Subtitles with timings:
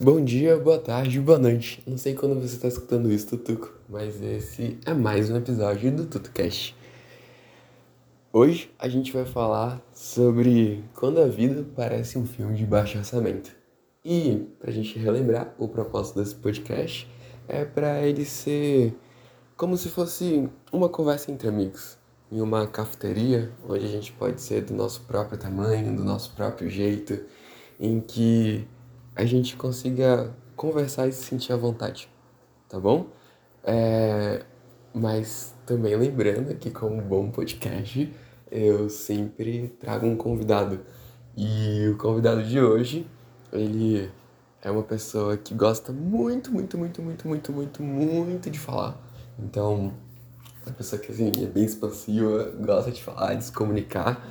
[0.00, 1.80] Bom dia, boa tarde, boa noite.
[1.86, 6.04] Não sei quando você está escutando isso, Tutuco, mas esse é mais um episódio do
[6.04, 6.76] TutuCast.
[8.32, 13.52] Hoje a gente vai falar sobre quando a vida parece um filme de baixo orçamento.
[14.04, 17.08] E, pra gente relembrar, o propósito desse podcast
[17.46, 18.92] é para ele ser
[19.56, 21.96] como se fosse uma conversa entre amigos,
[22.32, 26.68] em uma cafeteria, onde a gente pode ser do nosso próprio tamanho, do nosso próprio
[26.68, 27.24] jeito,
[27.78, 28.66] em que
[29.14, 32.08] a gente consiga conversar e se sentir à vontade,
[32.68, 33.06] tá bom?
[33.62, 34.42] É,
[34.92, 38.12] mas também lembrando que, como bom podcast,
[38.50, 40.80] eu sempre trago um convidado.
[41.36, 43.06] E o convidado de hoje,
[43.52, 44.10] ele
[44.62, 49.00] é uma pessoa que gosta muito, muito, muito, muito, muito, muito, muito de falar.
[49.38, 49.92] Então,
[50.64, 54.24] uma pessoa que assim, é bem expansiva, gosta de falar, de se comunicar.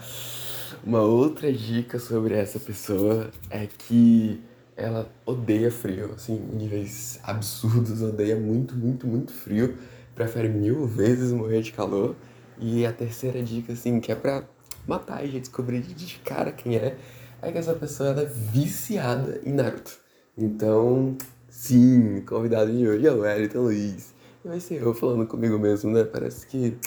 [0.83, 4.41] Uma outra dica sobre essa pessoa é que
[4.75, 9.77] ela odeia frio, assim, níveis absurdos, odeia muito, muito, muito frio,
[10.15, 12.15] prefere mil vezes morrer de calor.
[12.59, 14.43] E a terceira dica, assim, que é pra
[14.87, 16.95] matar e descobrir de cara quem é,
[17.41, 19.99] é que essa pessoa ela é viciada em Naruto.
[20.37, 21.17] Então,
[21.49, 24.13] sim, convidado de hoje é o Wellington Luiz.
[24.43, 26.03] E vai ser eu falando comigo mesmo, né?
[26.03, 26.77] Parece que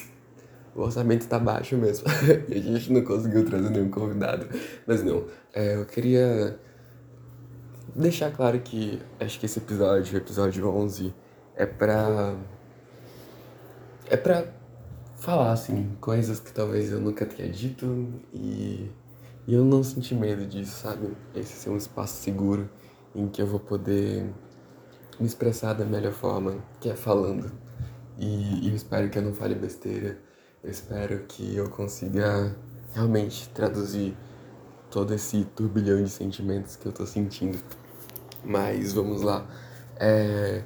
[0.75, 2.06] o orçamento tá baixo mesmo.
[2.48, 4.47] e a gente não conseguiu trazer nenhum convidado.
[4.87, 6.59] Mas não, é, eu queria
[7.97, 11.15] deixar claro que acho que esse episódio, o episódio 11,
[11.57, 12.37] é pra.
[14.09, 14.47] É pra
[15.17, 18.91] falar, assim, coisas que talvez eu nunca tenha dito e,
[19.47, 21.17] e eu não senti medo disso, sabe?
[21.35, 22.69] Esse ser um espaço seguro
[23.15, 24.31] em que eu vou poder
[25.19, 27.51] me expressar da melhor forma, que é falando.
[28.19, 30.19] E, e eu espero que eu não fale besteira.
[30.63, 32.55] Eu espero que eu consiga
[32.95, 34.17] realmente traduzir
[34.91, 37.59] todo esse turbilhão de sentimentos que eu tô sentindo.
[38.47, 39.45] Mas vamos lá.
[39.99, 40.63] É...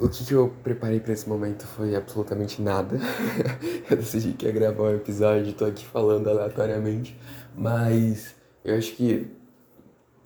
[0.00, 2.98] O que, que eu preparei para esse momento foi absolutamente nada.
[3.88, 7.20] eu decidi que ia gravar um episódio, tô aqui falando aleatoriamente.
[7.54, 9.30] Mas eu acho que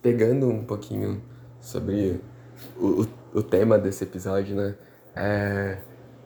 [0.01, 1.21] pegando um pouquinho
[1.61, 2.21] sobre
[2.77, 4.77] o, o, o tema desse episódio, né?
[5.17, 5.79] É...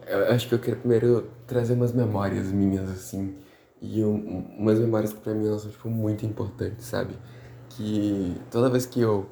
[0.07, 3.35] Eu acho que eu queria primeiro trazer umas memórias minhas, assim.
[3.81, 7.15] E um, umas memórias que pra mim são, tipo, muito importantes, sabe?
[7.71, 9.27] Que toda vez que eu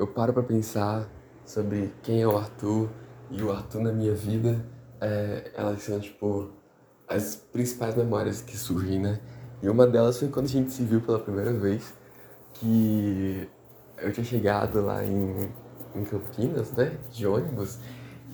[0.00, 1.06] eu paro para pensar
[1.44, 2.88] sobre quem é o Arthur
[3.30, 4.64] e o Arthur na minha vida,
[4.98, 6.48] é, elas são, tipo,
[7.06, 9.20] as principais memórias que surgem, né?
[9.62, 11.92] E uma delas foi quando a gente se viu pela primeira vez,
[12.54, 13.46] que
[13.98, 15.50] eu tinha chegado lá em,
[15.94, 16.96] em Campinas, né?
[17.12, 17.78] De ônibus,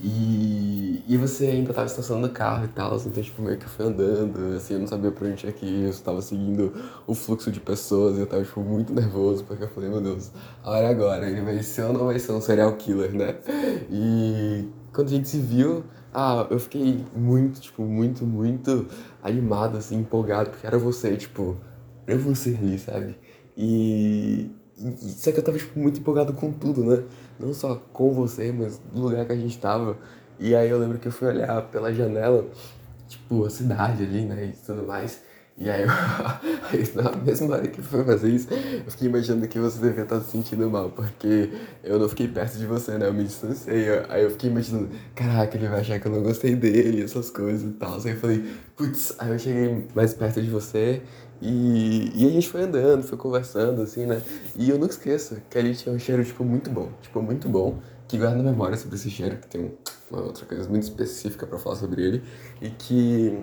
[0.03, 3.87] e, e você ainda tava estacionando o carro e tal, então tipo, meio que foi
[3.87, 6.73] andando, assim, eu não sabia pra onde tinha que ir, eu tava seguindo
[7.07, 10.31] o fluxo de pessoas, e eu tava, tipo, muito nervoso, porque eu falei, meu Deus,
[10.63, 13.37] a hora é agora, ele vai ser ou não vai ser um serial killer, né?
[13.91, 18.87] E quando a gente se viu, ah, eu fiquei muito, tipo, muito, muito
[19.23, 21.57] animado, assim, empolgado, porque era você, tipo,
[22.07, 23.17] eu você ali, sabe?
[23.57, 24.51] E,
[24.99, 27.03] só que eu tava, tipo, muito empolgado com tudo, né?
[27.39, 29.97] Não só com você, mas do lugar que a gente tava.
[30.39, 32.47] E aí eu lembro que eu fui olhar pela janela,
[33.09, 34.47] tipo, a cidade ali, né?
[34.47, 35.21] E tudo mais.
[35.59, 35.89] E aí, eu,
[36.71, 40.21] aí na mesma hora que foi fazer isso, eu fiquei imaginando que você devia estar
[40.21, 41.51] se sentindo mal, porque
[41.83, 43.07] eu não fiquei perto de você, né?
[43.09, 43.87] Eu me distanciei.
[44.11, 47.63] Aí eu fiquei imaginando, caraca, ele vai achar que eu não gostei dele, essas coisas
[47.71, 47.95] e tal.
[47.95, 48.45] Aí eu falei,
[48.77, 51.03] putz, aí eu cheguei mais perto de você
[51.41, 54.23] e, e a gente foi andando, foi conversando, assim, né?
[54.55, 56.91] E eu nunca esqueço que ali tinha um cheiro, tipo, muito bom.
[57.03, 57.79] Tipo, muito bom.
[58.09, 59.73] Que guarda na memória sobre esse cheiro, que tem
[60.11, 62.23] uma outra coisa muito específica para falar sobre ele.
[62.61, 63.39] E que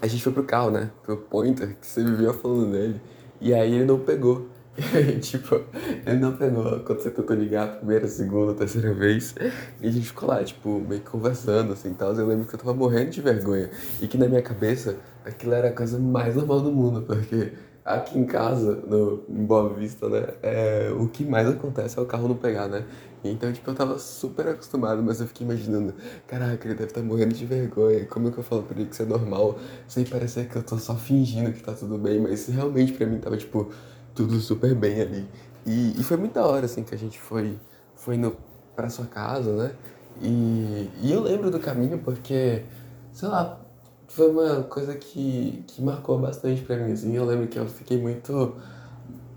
[0.00, 0.90] a gente foi pro carro, né?
[1.02, 3.00] Pro Pointer, que você vivia falando dele.
[3.40, 4.48] E aí ele não pegou.
[5.20, 5.60] tipo,
[6.06, 9.34] ele não pegou quando você tentou ligar a primeira, segunda, terceira vez.
[9.80, 12.14] E a gente ficou lá, tipo, meio que conversando, assim, tal.
[12.14, 13.70] Eu lembro que eu tava morrendo de vergonha.
[14.00, 14.96] E que na minha cabeça,
[15.28, 17.52] aquilo era a coisa mais normal do mundo, porque
[17.84, 22.06] aqui em casa, no, em Boa Vista, né, é, o que mais acontece é o
[22.06, 22.84] carro não pegar, né?
[23.24, 25.94] Então, tipo, eu tava super acostumado, mas eu fiquei imaginando,
[26.26, 28.86] caraca, ele deve estar tá morrendo de vergonha, como é que eu falo pra ele
[28.86, 29.58] que isso é normal,
[29.88, 33.18] sem parecer que eu tô só fingindo que tá tudo bem, mas realmente pra mim
[33.18, 33.70] tava, tipo,
[34.14, 35.26] tudo super bem ali.
[35.66, 37.58] E, e foi muito da hora, assim, que a gente foi,
[37.94, 38.36] foi indo
[38.76, 39.72] pra sua casa, né?
[40.20, 42.62] E, e eu lembro do caminho porque,
[43.12, 43.60] sei lá,
[44.08, 47.14] foi uma coisa que, que marcou bastante pra mim, assim.
[47.14, 48.56] Eu lembro que eu fiquei muito,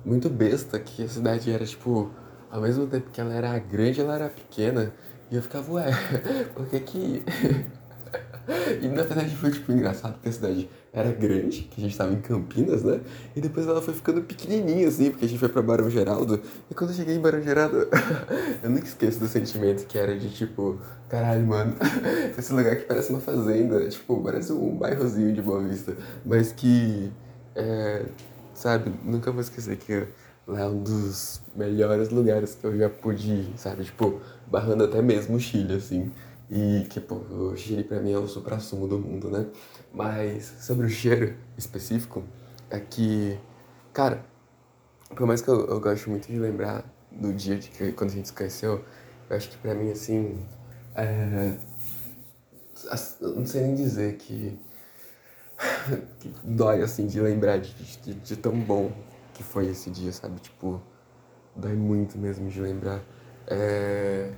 [0.04, 2.10] muito besta que a cidade era, tipo,
[2.50, 4.94] ao mesmo tempo que ela era grande, ela era pequena.
[5.30, 5.92] E eu ficava, ué,
[6.56, 7.24] por que que...
[8.82, 12.12] e na verdade foi tipo engraçado porque a cidade era grande, que a gente tava
[12.12, 13.00] em Campinas, né?
[13.34, 16.42] E depois ela foi ficando pequenininha assim, porque a gente foi pra Barão Geraldo.
[16.70, 17.88] E quando eu cheguei em Barão Geraldo,
[18.62, 21.76] eu nunca esqueço do sentimento que era de tipo, caralho, mano,
[22.38, 25.96] esse lugar que parece uma fazenda, tipo, parece um bairrozinho de Boa Vista,
[26.26, 27.10] mas que,
[27.56, 28.06] é,
[28.54, 30.06] sabe, nunca vou esquecer que
[30.46, 33.86] lá é um dos melhores lugares que eu já pude ir, sabe?
[33.86, 36.12] Tipo, barrando até mesmo o Chile, assim.
[36.52, 39.48] E que, pô, o Chile pra mim é o supra-sumo do mundo, né?
[39.94, 42.24] Mas sobre o cheiro específico,
[42.70, 43.40] é que,
[43.94, 44.26] cara,
[45.16, 48.14] por mais que eu, eu gosto muito de lembrar do dia de que quando a
[48.14, 48.84] gente se conheceu,
[49.30, 50.46] eu acho que pra mim, assim,
[50.94, 51.58] é,
[53.22, 54.60] não sei nem dizer que,
[56.20, 58.92] que dói, assim, de lembrar de, de, de tão bom
[59.34, 60.40] que foi esse dia, sabe?
[60.42, 60.82] Tipo,
[61.56, 63.02] dói muito mesmo de lembrar.
[63.48, 64.32] É...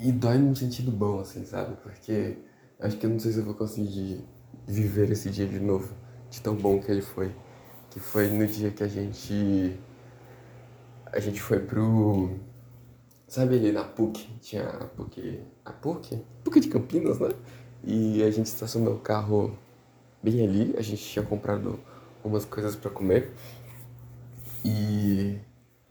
[0.00, 1.76] E dói num sentido bom, assim, sabe?
[1.82, 2.38] Porque
[2.80, 4.24] acho que eu não sei se eu vou conseguir
[4.66, 5.94] viver esse dia de novo,
[6.30, 7.34] de tão bom que ele foi.
[7.90, 9.78] Que foi no dia que a gente.
[11.06, 12.30] A gente foi pro.
[13.28, 14.28] Sabe ali na PUC?
[14.40, 15.40] Tinha a PUC.
[15.64, 16.22] A PUC?
[16.42, 17.30] PUC de Campinas, né?
[17.84, 19.56] E a gente estacionou o carro
[20.22, 20.74] bem ali.
[20.76, 21.78] A gente tinha comprado
[22.24, 23.32] umas coisas para comer.
[24.64, 25.38] E,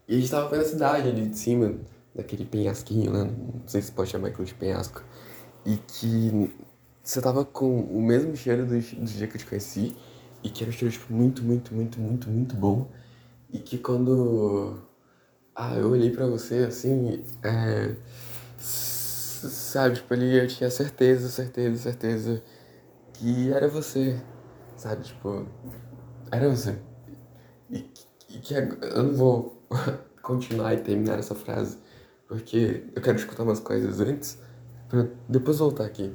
[0.08, 1.74] e a gente tava vendo a cidade ali de cima,
[2.14, 3.24] daquele penhasquinho, né?
[3.24, 5.02] Não sei se pode chamar aquilo de penhasco.
[5.66, 6.52] E que
[7.02, 9.96] você tava com o mesmo cheiro do, do dia que eu te conheci.
[10.42, 12.88] E que era um cheiro, tipo, muito, muito, muito, muito, muito bom.
[13.52, 14.78] E que quando.
[15.54, 17.24] Ah, eu olhei pra você assim.
[17.42, 17.94] É,
[18.58, 22.42] sabe, tipo, ali eu tinha certeza, certeza, certeza
[23.14, 24.20] que era você.
[24.76, 25.46] Sabe, tipo.
[26.32, 26.76] Era você.
[27.70, 27.90] E
[28.30, 29.62] e que eu não vou
[30.22, 31.78] continuar e terminar essa frase,
[32.34, 34.38] porque eu quero escutar umas coisas antes,
[34.88, 36.12] para depois voltar aqui.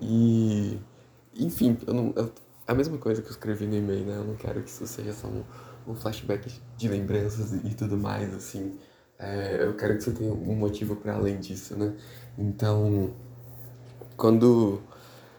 [0.00, 0.78] E,
[1.36, 2.32] enfim, eu não, eu,
[2.66, 4.16] a mesma coisa que eu escrevi no e-mail, né?
[4.16, 5.44] Eu não quero que isso seja só um,
[5.86, 8.78] um flashback de lembranças e, tudo mais, assim.
[9.18, 11.94] É, eu quero que você tenha um motivo para além disso, né?
[12.38, 13.14] Então,
[14.16, 14.80] quando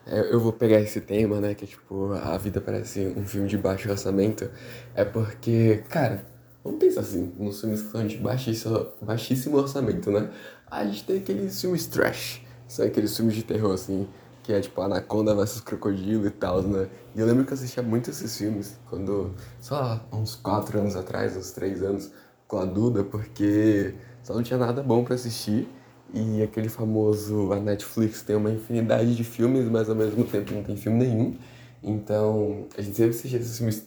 [0.05, 3.57] é, eu vou pegar esse tema, né, que tipo, a vida parece um filme de
[3.57, 4.51] baixo orçamento,
[4.93, 6.23] é porque, cara,
[6.63, 10.29] vamos pensar assim, nos filmes que são de baixíssimo, baixíssimo orçamento, né?
[10.69, 14.07] A gente tem aqueles filmes trash, são aqueles filmes de terror, assim,
[14.43, 16.87] que é tipo Anaconda vs Crocodilo e tal, né?
[17.15, 20.95] E eu lembro que eu assistia muito esses filmes quando, sei lá, uns 4 anos
[20.95, 22.11] atrás, uns 3 anos,
[22.47, 25.67] com a Duda, porque só não tinha nada bom para assistir.
[26.13, 30.61] E aquele famoso, a Netflix tem uma infinidade de filmes, mas ao mesmo tempo não
[30.61, 31.37] tem filme nenhum.
[31.83, 33.83] Então, a gente sempre assistia esses filmes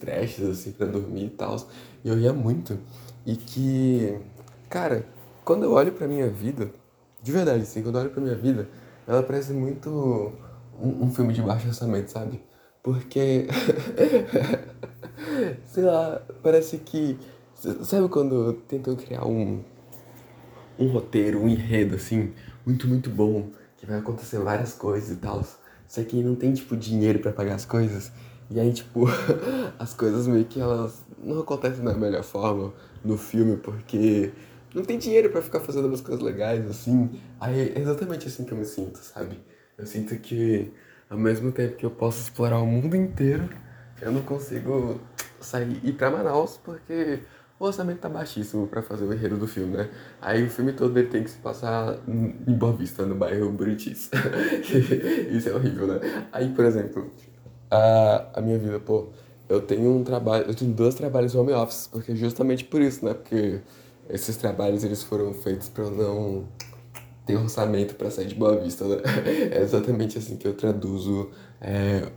[0.49, 1.55] assim, pra dormir e tal.
[2.03, 2.77] E eu ria muito.
[3.25, 4.19] E que,
[4.69, 5.05] cara,
[5.43, 6.71] quando eu olho pra minha vida,
[7.23, 8.67] de verdade, assim, quando eu olho pra minha vida,
[9.07, 9.89] ela parece muito
[10.79, 12.41] um, um filme de baixo orçamento, sabe?
[12.83, 13.47] Porque,
[15.65, 17.17] sei lá, parece que.
[17.83, 19.63] Sabe quando tentou criar um
[20.77, 22.33] um roteiro, um enredo, assim,
[22.65, 25.43] muito, muito bom, que vai acontecer várias coisas e tal.
[25.87, 28.11] Só que não tem, tipo, dinheiro para pagar as coisas.
[28.49, 29.05] E aí, tipo,
[29.79, 32.73] as coisas meio que elas não acontecem da melhor forma
[33.03, 34.31] no filme, porque
[34.73, 37.09] não tem dinheiro para ficar fazendo umas coisas legais, assim.
[37.39, 39.39] Aí é exatamente assim que eu me sinto, sabe?
[39.77, 40.71] Eu sinto que,
[41.09, 43.49] ao mesmo tempo que eu posso explorar o mundo inteiro,
[44.01, 44.99] eu não consigo
[45.39, 47.19] sair ir pra Manaus, porque
[47.59, 49.89] o orçamento tá baixíssimo para fazer o enredo do filme, né?
[50.21, 54.09] Aí o filme todo ele tem que se passar em Boa Vista, no bairro Buritis.
[55.31, 56.27] Isso é horrível, né?
[56.33, 57.09] Aí, por exemplo,
[57.71, 59.07] a, a minha vida, pô,
[59.47, 63.13] eu tenho um trabalho, eu tenho dois trabalhos home office, porque justamente por isso, né?
[63.13, 63.61] Porque
[64.09, 66.47] esses trabalhos eles foram feitos para eu não
[67.25, 68.97] ter orçamento para sair de Boa Vista, né?
[69.51, 72.07] É exatamente assim que eu traduzo é,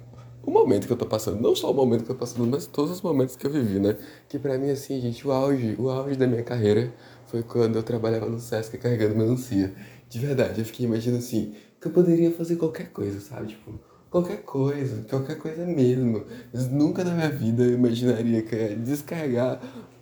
[0.49, 1.41] o momento que eu tô passando.
[1.41, 3.79] Não só o momento que eu tô passando, mas todos os momentos que eu vivi,
[3.79, 3.97] né?
[4.29, 6.93] Que pra mim, assim, gente, o auge, o auge da minha carreira
[7.27, 9.75] foi quando eu trabalhava no Sesc carregando melancia.
[10.09, 13.49] De verdade, eu fiquei imaginando assim, que eu poderia fazer qualquer coisa, sabe?
[13.49, 13.79] Tipo,
[14.11, 16.25] qualquer coisa, qualquer coisa mesmo.
[16.53, 19.61] Mas nunca na minha vida eu imaginaria que eu ia descarregar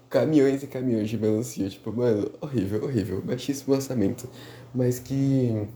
[0.09, 1.69] caminhões e caminhões de melancia.
[1.69, 4.29] Tipo, mano, horrível, horrível, baixíssimo orçamento.
[4.73, 5.67] Mas que.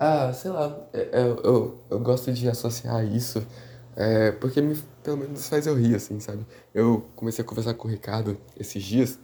[0.00, 3.44] Ah, sei lá, eu, é, é, eu, eu gosto de associar isso
[4.00, 6.46] é, porque me, pelo menos faz eu rir, assim, sabe?
[6.72, 9.18] Eu comecei a conversar com o Ricardo esses dias.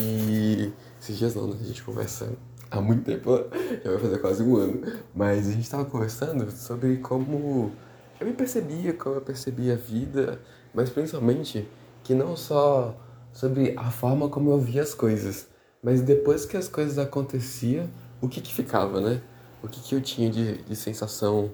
[0.00, 0.72] E.
[1.00, 1.56] Esses dias não, né?
[1.60, 2.32] A gente conversa
[2.70, 3.36] há muito tempo,
[3.84, 4.82] já vai fazer quase um ano.
[5.12, 7.72] Mas a gente tava conversando sobre como
[8.20, 10.40] eu me percebia, como eu percebia a vida,
[10.72, 11.68] mas principalmente
[12.04, 12.96] que não só
[13.32, 15.48] sobre a forma como eu via as coisas,
[15.82, 19.20] mas depois que as coisas aconteciam, o que que ficava, né?
[19.60, 21.50] O que que eu tinha de, de sensação.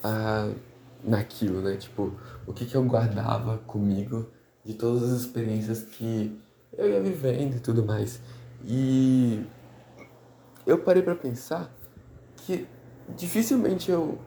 [0.00, 0.48] Ah,
[1.02, 1.76] naquilo, né?
[1.76, 2.12] Tipo,
[2.46, 4.28] o que, que eu guardava comigo
[4.64, 6.38] de todas as experiências que
[6.76, 8.20] eu ia vivendo e tudo mais.
[8.64, 9.44] E
[10.66, 11.74] eu parei para pensar
[12.36, 12.66] que
[13.16, 14.18] dificilmente eu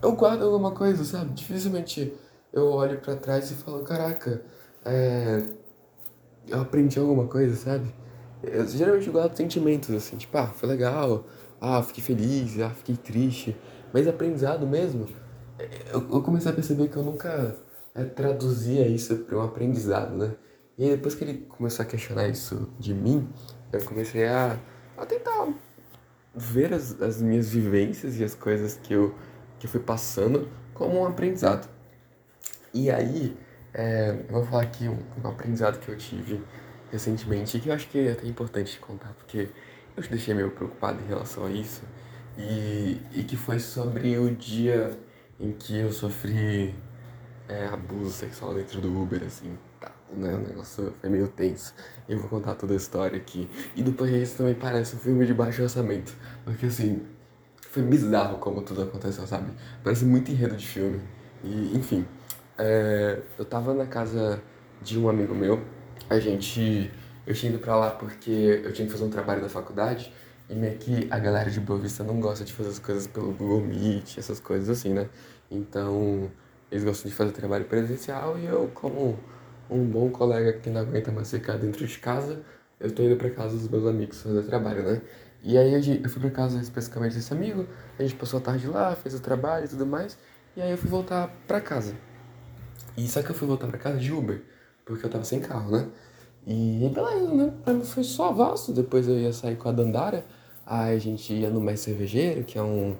[0.00, 1.32] eu guardo alguma coisa, sabe?
[1.32, 2.12] Dificilmente
[2.52, 4.42] eu olho para trás e falo, caraca,
[4.84, 5.42] é,
[6.46, 7.92] eu aprendi alguma coisa, sabe?
[8.42, 11.26] Eu geralmente guardo sentimentos assim, tipo, ah, foi legal,
[11.60, 13.56] ah, fiquei feliz, ah, fiquei triste.
[13.92, 15.08] Mas aprendizado mesmo,
[15.92, 17.56] eu, comecei a perceber que eu nunca
[17.94, 20.34] é, traduzia isso para um aprendizado, né?
[20.76, 23.28] E aí depois que ele começou a questionar isso de mim,
[23.72, 24.56] eu comecei a,
[24.96, 25.52] a tentar
[26.34, 29.14] ver as, as minhas vivências e as coisas que eu,
[29.58, 31.68] que eu fui passando como um aprendizado.
[32.72, 33.36] E aí,
[33.74, 36.40] é, eu vou falar aqui um, um aprendizado que eu tive
[36.92, 39.48] recentemente, que eu acho que é até importante contar, porque
[39.96, 41.82] eu te deixei meio preocupado em relação a isso,
[42.36, 44.96] e, e que foi sobre o dia
[45.40, 46.74] em que eu sofri
[47.48, 51.74] é, abuso sexual dentro do Uber, assim, tá, né, o negócio foi meio tenso.
[52.08, 53.48] Eu vou contar toda a história aqui.
[53.76, 56.14] E depois isso também parece um filme de baixo orçamento,
[56.44, 57.06] porque assim,
[57.70, 59.50] foi bizarro como tudo aconteceu, sabe?
[59.84, 61.00] Parece muito enredo de filme.
[61.44, 62.04] E, enfim,
[62.58, 64.42] é, eu tava na casa
[64.82, 65.62] de um amigo meu,
[66.08, 66.90] a gente.
[67.26, 70.10] Eu tinha ido pra lá porque eu tinha que fazer um trabalho da faculdade
[70.48, 73.32] e meio que a galera de Boa Vista não gosta de fazer as coisas pelo
[73.32, 75.08] Google Meet, essas coisas assim, né?
[75.50, 76.30] Então,
[76.70, 79.18] eles gostam de fazer trabalho presencial e eu, como
[79.70, 82.42] um bom colega que não aguenta mais ficar dentro de casa,
[82.80, 85.02] eu tô indo pra casa dos meus amigos fazer trabalho, né?
[85.42, 87.66] E aí eu fui pra casa especificamente desse amigo,
[87.98, 90.18] a gente passou a tarde lá, fez o trabalho e tudo mais,
[90.56, 91.94] e aí eu fui voltar pra casa.
[92.96, 94.42] E só que eu fui voltar pra casa de Uber
[94.88, 95.86] porque eu tava sem carro, né?
[96.46, 97.52] E beleza, né?
[97.62, 98.72] Pra mim foi só vasto.
[98.72, 100.24] Depois eu ia sair com a Dandara.
[100.70, 102.94] Aí a gente ia no Mais Cervejeiro, que é um,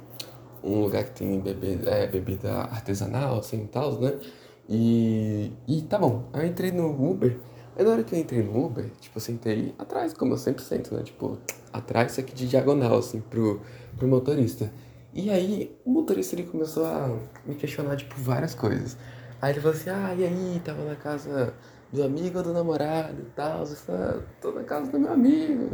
[0.65, 4.19] um lugar que tem bebida, é, bebida artesanal, assim tal, né?
[4.67, 6.25] E, e tá bom.
[6.33, 7.37] Aí eu entrei no Uber.
[7.77, 10.65] Aí na hora que eu entrei no Uber, tipo, eu sentei atrás, como eu sempre
[10.65, 11.03] sento, né?
[11.03, 11.37] Tipo,
[11.71, 13.61] atrás, aqui de diagonal, assim, pro,
[13.99, 14.73] pro motorista.
[15.13, 18.97] E aí, o motorista ele começou a me questionar, tipo, várias coisas.
[19.43, 21.53] Aí ele falou assim: ah, e aí, tava na casa
[21.93, 23.67] do amigo ou do namorado e tal.
[23.67, 25.71] Falei, ah, tô na casa do meu amigo.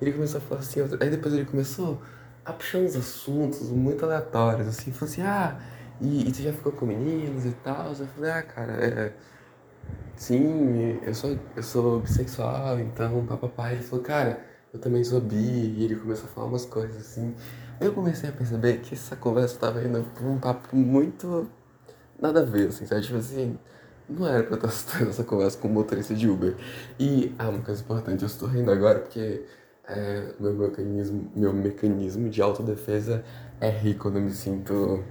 [0.00, 2.00] Ele começou a falar assim, aí depois ele começou
[2.44, 5.58] a puxar uns assuntos muito aleatórios, assim, falou assim, ah,
[6.00, 7.88] e, e tu já ficou com meninos e tal?
[7.88, 9.12] Eu falei, ah, cara, é.
[10.16, 13.72] Sim, eu sou, eu sou bissexual, então, papapá.
[13.72, 14.40] Ele falou, cara,
[14.72, 17.34] eu também sou bi, e ele começou a falar umas coisas assim.
[17.80, 21.48] Eu comecei a perceber que essa conversa tava indo pra um papo muito
[22.20, 23.02] nada a ver, assim, sabe?
[23.02, 23.58] Tipo assim,
[24.08, 26.56] não era pra eu estar essa conversa com o motorista de Uber.
[26.98, 29.44] E, ah, uma coisa importante, eu estou rindo agora porque
[29.88, 33.24] é, meu, mecanismo, meu mecanismo de autodefesa
[33.60, 35.02] é rir quando me sinto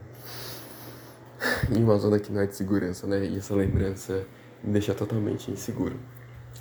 [1.72, 3.26] em uma zona que não é de segurança, né?
[3.26, 4.26] E essa lembrança
[4.64, 5.98] me deixa totalmente inseguro.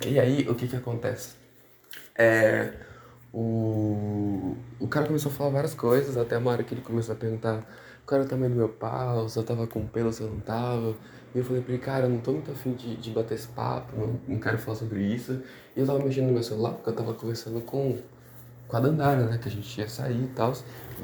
[0.05, 1.35] E aí, o que que acontece?
[2.15, 2.73] É,
[3.33, 7.17] o, o cara começou a falar várias coisas, até uma hora que ele começou a
[7.17, 7.67] perguntar
[8.05, 10.39] qual era o tamanho do meu pau, se eu tava com pelo, se eu não
[10.39, 10.95] tava.
[11.37, 13.47] E eu falei pra ele, cara, eu não tô muito afim de, de bater esse
[13.49, 15.39] papo, não, não quero falar sobre isso.
[15.75, 17.99] E eu tava mexendo no meu celular, porque eu tava conversando com,
[18.67, 20.51] com a Dandara, né, que a gente ia sair e tal.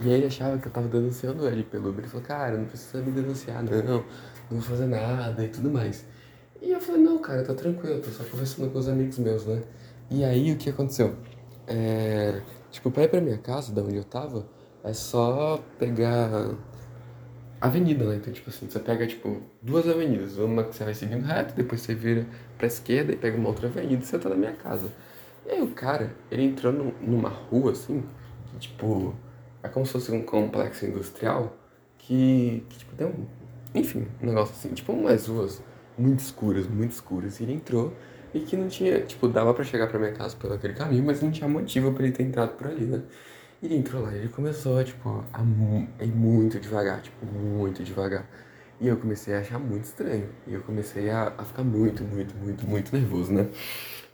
[0.02, 2.00] E ele achava que eu tava denunciando ele pelo Uber.
[2.00, 4.04] Ele falou, cara, não precisa me denunciar, não, não
[4.50, 6.04] vou fazer nada e tudo mais.
[6.60, 9.62] E eu falei, não, cara, tá tranquilo, tô só conversando com os amigos meus, né.
[10.10, 11.16] E aí o que aconteceu?
[11.68, 14.48] É, tipo, pra ir pra minha casa, da onde eu tava,
[14.84, 16.56] é só pegar
[17.68, 18.18] avenida, né?
[18.18, 20.38] Então, tipo assim, você pega, tipo, duas avenidas.
[20.38, 22.26] Uma que você vai seguindo reto, depois você vira
[22.58, 24.92] pra esquerda e pega uma outra avenida e você tá na minha casa.
[25.46, 28.04] E aí o cara, ele entrou numa rua, assim,
[28.48, 29.16] que, tipo,
[29.62, 31.58] é como se fosse um complexo industrial
[31.98, 33.26] que, que tipo, tem um...
[33.74, 35.64] Enfim, um negócio assim, tipo, umas ruas
[35.98, 37.40] muito escuras, muito escuras.
[37.40, 37.94] E ele entrou
[38.34, 41.22] e que não tinha, tipo, dava para chegar pra minha casa pelo aquele caminho, mas
[41.22, 43.02] não tinha motivo para ele ter entrado por ali, né?
[43.64, 45.42] Ele entrou lá e ele começou, tipo, a
[46.04, 48.28] ir muito devagar, tipo, muito devagar.
[48.78, 50.28] E eu comecei a achar muito estranho.
[50.46, 53.48] E eu comecei a, a ficar muito, muito, muito, muito nervoso, né?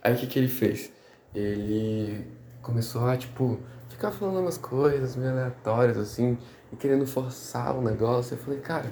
[0.04, 0.92] Aí o que, que ele fez?
[1.34, 2.28] Ele
[2.62, 6.38] começou a, tipo, ficar falando umas coisas meio aleatórias, assim,
[6.72, 8.34] e querendo forçar o negócio.
[8.34, 8.86] Eu falei, cara,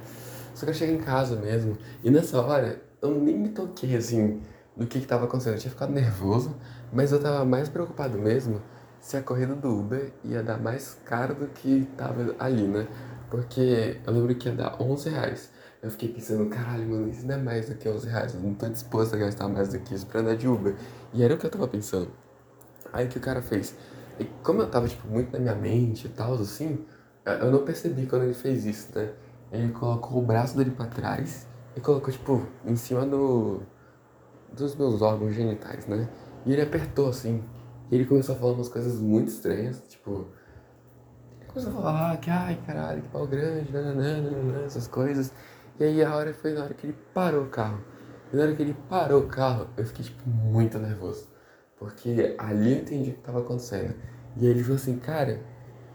[0.57, 1.79] só quero chegar em casa mesmo.
[2.03, 4.43] E nessa hora, eu nem me toquei, assim,
[4.77, 5.55] do que que tava acontecendo.
[5.55, 6.57] Eu tinha ficado nervoso,
[6.93, 8.61] mas eu tava mais preocupado mesmo
[9.01, 12.87] se a corrida do Uber ia dar mais caro do que tava ali, né?
[13.31, 15.51] Porque eu lembro que ia dar 11 reais.
[15.83, 18.35] Eu fiquei pensando, caralho, mano, isso não é mais do que 11 reais.
[18.35, 20.75] Eu não tô disposto a gastar mais do que isso pra andar de Uber.
[21.13, 22.11] E era o que eu tava pensando.
[22.93, 23.75] Aí o que o cara fez?
[24.19, 26.85] E como eu tava, tipo, muito na minha mente e tal, assim,
[27.25, 29.13] eu não percebi quando ele fez isso, né?
[29.53, 33.63] ele colocou o braço dele pra trás e colocou, tipo, em cima do.
[34.53, 36.09] dos meus órgãos genitais, né?
[36.45, 37.43] E ele apertou assim.
[37.91, 40.29] E ele começou a falar umas coisas muito estranhas, tipo.
[41.41, 45.33] Ele começou a falar que, ai caralho, que pau grande, nananana, essas coisas.
[45.81, 47.81] E aí a hora foi na hora que ele parou o carro.
[48.33, 51.29] E na hora que ele parou o carro, eu fiquei, tipo, muito nervoso.
[51.79, 53.95] Porque ali eu entendi o que tava acontecendo.
[54.37, 55.41] E aí ele falou assim, cara,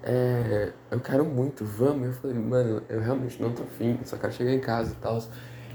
[0.02, 2.08] é, eu quero muito, vamos.
[2.08, 5.20] Eu falei, mano, eu realmente não tô afim, só quero chegar em casa e tal.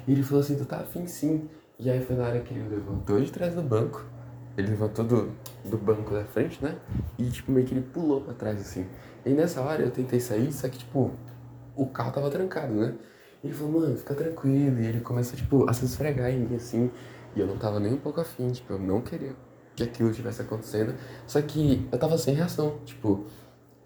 [0.07, 1.49] E ele falou assim, tu tá afim sim.
[1.79, 4.05] E aí foi na hora que ele levantou de trás do banco.
[4.59, 5.31] Ele levantou do,
[5.65, 6.77] do banco da frente, né?
[7.17, 8.85] E tipo, meio que ele pulou pra trás assim.
[9.25, 11.13] E nessa hora eu tentei sair, só que tipo,
[11.77, 12.95] o carro tava trancado, né?
[13.43, 14.81] Ele falou, mano, fica tranquilo.
[14.81, 16.91] E ele começou, tipo, a se esfregar em mim assim.
[17.37, 19.33] E eu não tava nem um pouco afim, tipo, eu não queria
[19.77, 20.95] que aquilo estivesse acontecendo.
[21.25, 23.27] Só que eu tava sem reação, tipo,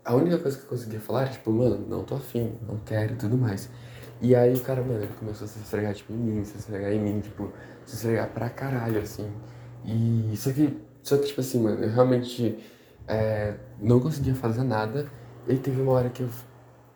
[0.02, 3.12] a única coisa que eu conseguia falar era, tipo, mano, não tô afim, não quero
[3.12, 3.68] e tudo mais.
[4.22, 6.92] E aí o cara, mano, ele começou a se esfregar, tipo, em mim, se esfregar
[6.92, 7.52] em mim, tipo,
[7.84, 9.30] se esfregar pra caralho, assim.
[9.84, 12.58] E só que, só que tipo assim, mano, eu realmente
[13.08, 15.06] é, não conseguia fazer nada.
[15.48, 16.28] E teve uma hora que eu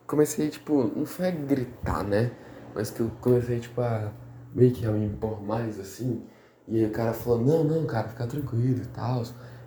[0.07, 2.31] comecei, tipo, não foi a gritar, né?
[2.75, 4.12] Mas que eu comecei, tipo, a
[4.55, 6.23] meio que a me impor mais, assim.
[6.69, 9.23] E aí o cara falou, não, não, cara, fica tranquilo e tal.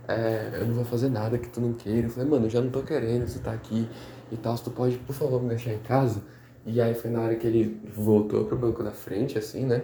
[0.07, 2.07] É, eu não vou fazer nada que tu não queira.
[2.07, 3.87] Eu falei, mano, eu já não tô querendo, você tá aqui
[4.31, 4.55] e tal.
[4.57, 6.21] Tu pode, por favor, me deixar em casa?
[6.65, 9.83] E aí foi na hora que ele voltou pro banco da frente, assim, né?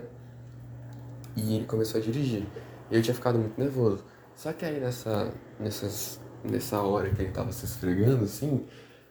[1.36, 2.46] E ele começou a dirigir.
[2.90, 4.04] E eu tinha ficado muito nervoso.
[4.36, 8.66] Só que aí nessa, nessas, nessa hora que ele tava se esfregando, assim,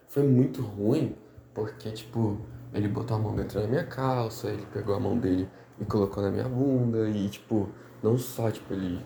[0.07, 1.15] foi muito ruim,
[1.53, 2.37] porque, tipo,
[2.73, 6.21] ele botou a mão dentro da minha calça, ele pegou a mão dele e colocou
[6.21, 7.69] na minha bunda, e, tipo,
[8.03, 9.03] não só, tipo, ele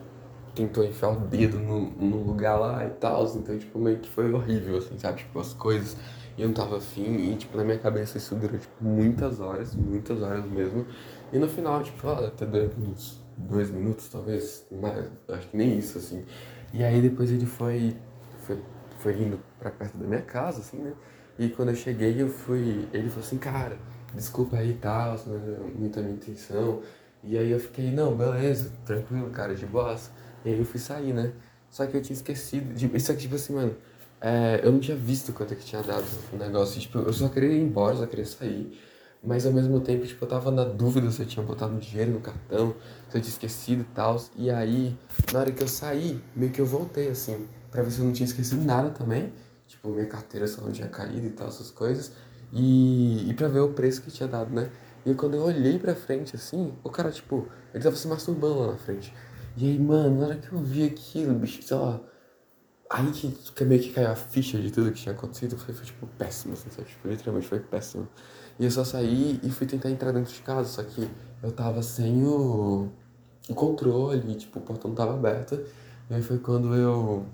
[0.54, 4.32] tentou enfiar o dedo no, no lugar lá e tal, então, tipo, meio que foi
[4.32, 5.20] horrível, assim, sabe?
[5.20, 5.96] Tipo, as coisas
[6.38, 9.76] e eu não tava afim, e, tipo, na minha cabeça isso durou, tipo, muitas horas,
[9.76, 10.86] muitas horas mesmo.
[11.34, 15.98] E no final, tipo, até deu uns dois minutos, talvez, mais, acho que nem isso,
[15.98, 16.26] assim.
[16.74, 17.96] E aí depois ele foi,
[18.46, 18.62] foi,
[19.00, 20.94] foi indo pra perto da minha casa, assim, né?
[21.38, 23.78] E quando eu cheguei, eu fui, ele falou assim, cara,
[24.14, 26.82] desculpa aí e tal, não é muito a minha intenção.
[27.24, 30.12] E aí eu fiquei, não, beleza, tranquilo, cara, de boas.
[30.44, 31.32] E aí eu fui sair, né?
[31.70, 33.76] Só que eu tinha esquecido, de, isso aqui, tipo assim, mano,
[34.22, 36.80] é, eu não tinha visto quanto é que tinha dado o negócio.
[36.80, 38.78] Tipo, eu só queria ir embora, só queria sair.
[39.22, 42.22] Mas ao mesmo tempo, tipo, eu tava na dúvida se eu tinha botado dinheiro no
[42.22, 42.74] cartão,
[43.10, 44.22] se eu tinha esquecido e tal.
[44.38, 44.98] E aí,
[45.34, 48.14] na hora que eu saí, meio que eu voltei, assim, pra ver se eu não
[48.14, 49.34] tinha esquecido nada também.
[49.68, 52.14] Tipo, minha carteira só não tinha caído e tal, essas coisas.
[52.52, 54.72] E, e pra ver o preço que tinha dado, né?
[55.06, 58.68] E quando eu olhei pra frente, assim, o cara, tipo, ele tava se masturbando lá
[58.72, 59.14] na frente.
[59.58, 62.00] E aí, mano, na hora que eu vi aquilo, bicho, sei lá,
[62.90, 66.08] Aí que, meio que caiu a ficha de tudo que tinha acontecido, foi, foi tipo
[66.18, 66.88] péssimo, assim, sabe?
[66.88, 68.08] Tipo, literalmente foi péssimo.
[68.60, 71.08] E eu só saí e fui tentar entrar dentro de casa, só que
[71.44, 72.90] eu tava sem o,
[73.48, 75.64] o controle, tipo, o portão tava aberto.
[76.10, 77.26] E aí foi quando eu,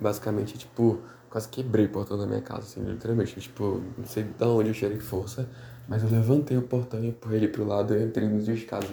[0.00, 0.98] basicamente, tipo,
[1.30, 3.40] quase quebrei o portão da minha casa, assim, literalmente.
[3.40, 5.48] Tipo, não sei de onde eu tirei força,
[5.88, 8.88] mas eu levantei o portão e empurrei ele pro lado e entrei dentro de casa.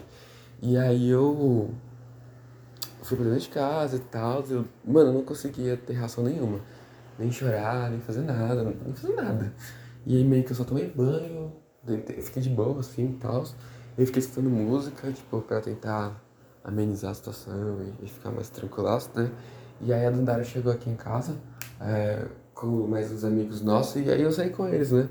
[0.61, 1.73] E aí eu
[3.03, 4.43] fui pra dentro de casa e tal.
[4.49, 6.59] Eu, mano, eu não conseguia ter reação nenhuma.
[7.19, 9.53] Nem chorar, nem fazer nada, nem fazer nada.
[10.05, 11.53] E aí meio que eu só tomei banho,
[12.21, 13.43] fiquei de boa assim e tal.
[13.97, 16.19] Eu fiquei escutando música, tipo, pra tentar
[16.63, 19.29] amenizar a situação e, ficar mais tranquilaço, né?
[19.81, 21.35] E aí a Dandara chegou aqui em casa
[21.79, 25.09] é, com mais uns amigos nossos e aí eu saí com eles, né?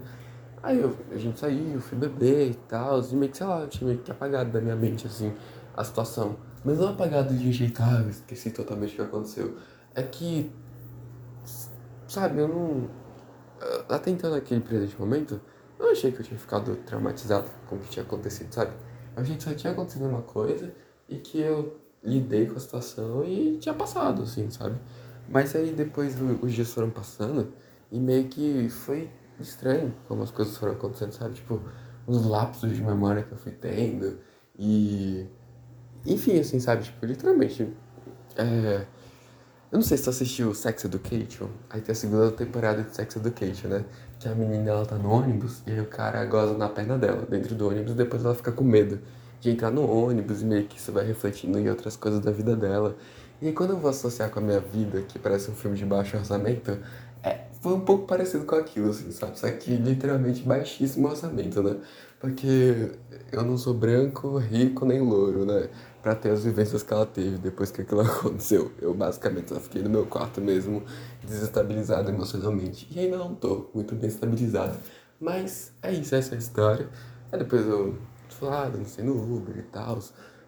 [0.62, 3.68] Aí eu, a gente saiu, fui beber e tal, e meio que, sei lá, eu
[3.68, 5.32] tinha meio que apagado da minha mente, assim,
[5.76, 6.36] a situação.
[6.64, 9.56] Mas não apagado de jeito, ah, esqueci totalmente o que aconteceu.
[9.94, 10.50] É que,
[12.06, 12.88] sabe, eu não.
[13.88, 15.40] Até então, naquele presente momento,
[15.78, 18.72] eu achei que eu tinha ficado traumatizado com o que tinha acontecido, sabe?
[19.16, 20.72] Eu achei que só tinha acontecido uma coisa
[21.08, 24.76] e que eu lidei com a situação e tinha passado, assim, sabe?
[25.28, 27.52] Mas aí depois os dias foram passando
[27.90, 31.34] e meio que foi estranho como as coisas foram acontecendo, sabe?
[31.34, 31.60] Tipo,
[32.06, 34.18] uns lapsos de memória que eu fui tendo
[34.58, 35.26] e
[36.06, 36.84] enfim, assim, sabe?
[36.84, 37.68] Tipo, literalmente.
[38.36, 38.84] É...
[39.70, 41.48] Eu não sei se tu assistiu Sex Education.
[41.70, 43.84] Aí tem a segunda temporada de Sex Education, né?
[44.18, 47.26] Que a menina ela tá no ônibus e aí o cara goza na perna dela,
[47.28, 49.00] dentro do ônibus, e depois ela fica com medo
[49.40, 52.54] de entrar no ônibus e meio que isso vai refletindo em outras coisas da vida
[52.54, 52.96] dela.
[53.40, 55.84] E aí quando eu vou associar com a minha vida, que parece um filme de
[55.84, 56.78] baixo orçamento,
[57.22, 59.38] é, foi um pouco parecido com aquilo, assim, sabe?
[59.38, 61.76] Só que literalmente baixíssimo orçamento, né?
[62.22, 62.92] Porque
[63.30, 65.68] eu não sou branco, rico nem louro, né?
[66.02, 68.72] para ter as vivências que ela teve depois que aquilo aconteceu.
[68.80, 70.82] Eu basicamente só fiquei no meu quarto mesmo,
[71.24, 72.88] desestabilizado emocionalmente.
[72.90, 74.76] E ainda não tô muito bem estabilizado.
[75.20, 76.88] Mas é isso, essa é a história.
[77.30, 77.96] Aí depois eu
[78.28, 80.00] fui lá, dancei no Uber e tal.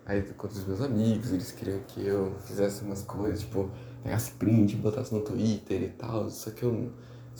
[0.06, 3.70] Aí com os meus amigos, eles queriam que eu fizesse umas coisas, tipo,
[4.02, 6.28] pegasse print, botasse no Twitter e tal.
[6.30, 6.90] Só que eu,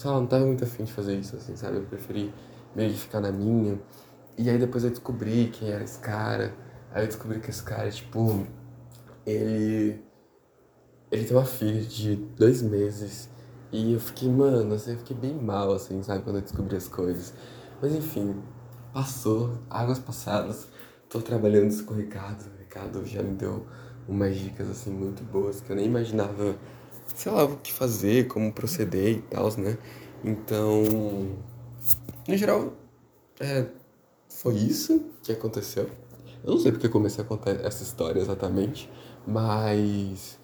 [0.04, 1.76] lá, não tava muito afim de fazer isso, assim, sabe?
[1.76, 2.32] Eu preferi
[2.74, 3.78] meio que ficar na minha.
[4.36, 6.54] E aí depois eu descobri quem era esse cara.
[6.92, 8.46] Aí eu descobri que esse cara, tipo,
[9.26, 10.02] ele.
[11.10, 13.28] Ele tem uma filha de dois meses.
[13.70, 16.88] E eu fiquei, mano, assim, eu fiquei bem mal, assim, sabe, quando eu descobri as
[16.88, 17.34] coisas.
[17.80, 18.42] Mas enfim,
[18.92, 20.68] passou, águas passadas.
[21.08, 22.44] Tô trabalhando isso com o Ricardo.
[22.54, 23.66] O Ricardo já me deu
[24.08, 26.56] umas dicas, assim, muito boas que eu nem imaginava,
[27.14, 29.78] sei lá, o que fazer, como proceder e tal, né?
[30.24, 30.82] Então,
[32.28, 32.72] no geral,
[33.40, 33.66] é,
[34.44, 35.88] foi isso que aconteceu.
[36.44, 38.90] Eu não sei porque comecei a contar essa história exatamente,
[39.26, 40.38] mas.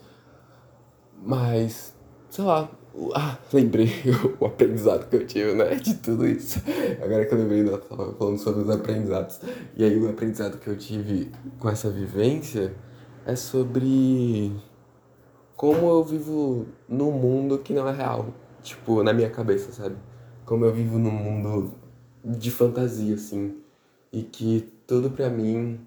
[1.22, 1.94] Mas.
[2.30, 2.70] Sei lá.
[3.14, 3.90] Ah, lembrei
[4.40, 5.74] o aprendizado que eu tive, né?
[5.74, 6.62] De tudo isso.
[7.04, 9.38] Agora que eu lembrei, eu tava falando sobre os aprendizados.
[9.76, 12.74] E aí, o aprendizado que eu tive com essa vivência
[13.26, 14.50] é sobre
[15.54, 18.32] como eu vivo num mundo que não é real.
[18.62, 19.96] Tipo, na minha cabeça, sabe?
[20.46, 21.74] Como eu vivo num mundo
[22.24, 23.59] de fantasia, assim.
[24.12, 25.80] E que tudo pra mim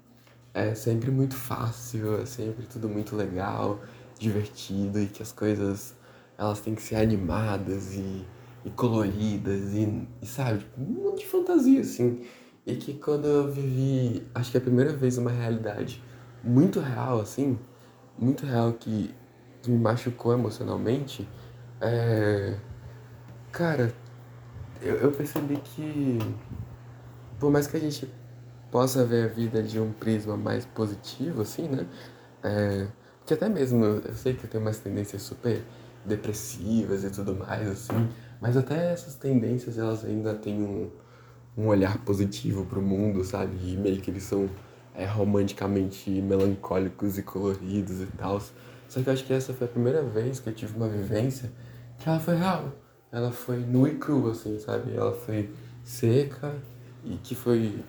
[0.54, 3.80] é sempre muito fácil, é sempre tudo muito legal,
[4.18, 5.94] divertido e que as coisas
[6.38, 8.24] elas têm que ser animadas e,
[8.64, 12.24] e coloridas e, e sabe, tipo, um monte de fantasia assim.
[12.66, 16.02] E que quando eu vivi, acho que é a primeira vez uma realidade
[16.42, 17.58] muito real assim,
[18.18, 19.14] muito real que,
[19.62, 21.28] que me machucou emocionalmente,
[21.80, 22.56] é...
[23.52, 23.94] cara,
[24.80, 26.18] eu, eu percebi que
[27.44, 28.08] por mais que a gente
[28.70, 31.86] possa ver a vida de um prisma mais positivo, assim, né?
[32.42, 32.86] É,
[33.26, 35.62] que até mesmo, eu sei que eu tenho umas tendências super
[36.06, 38.08] depressivas e tudo mais, assim,
[38.40, 40.90] mas até essas tendências, elas ainda têm um,
[41.54, 43.54] um olhar positivo pro mundo, sabe?
[43.62, 44.48] E meio que eles são
[44.94, 48.40] é, romanticamente melancólicos e coloridos e tal.
[48.88, 51.52] Só que eu acho que essa foi a primeira vez que eu tive uma vivência
[51.98, 52.72] que ela foi real.
[53.12, 54.96] Ela foi nua e crua, assim, sabe?
[54.96, 55.50] Ela foi
[55.82, 56.54] seca
[57.04, 57.84] e que foi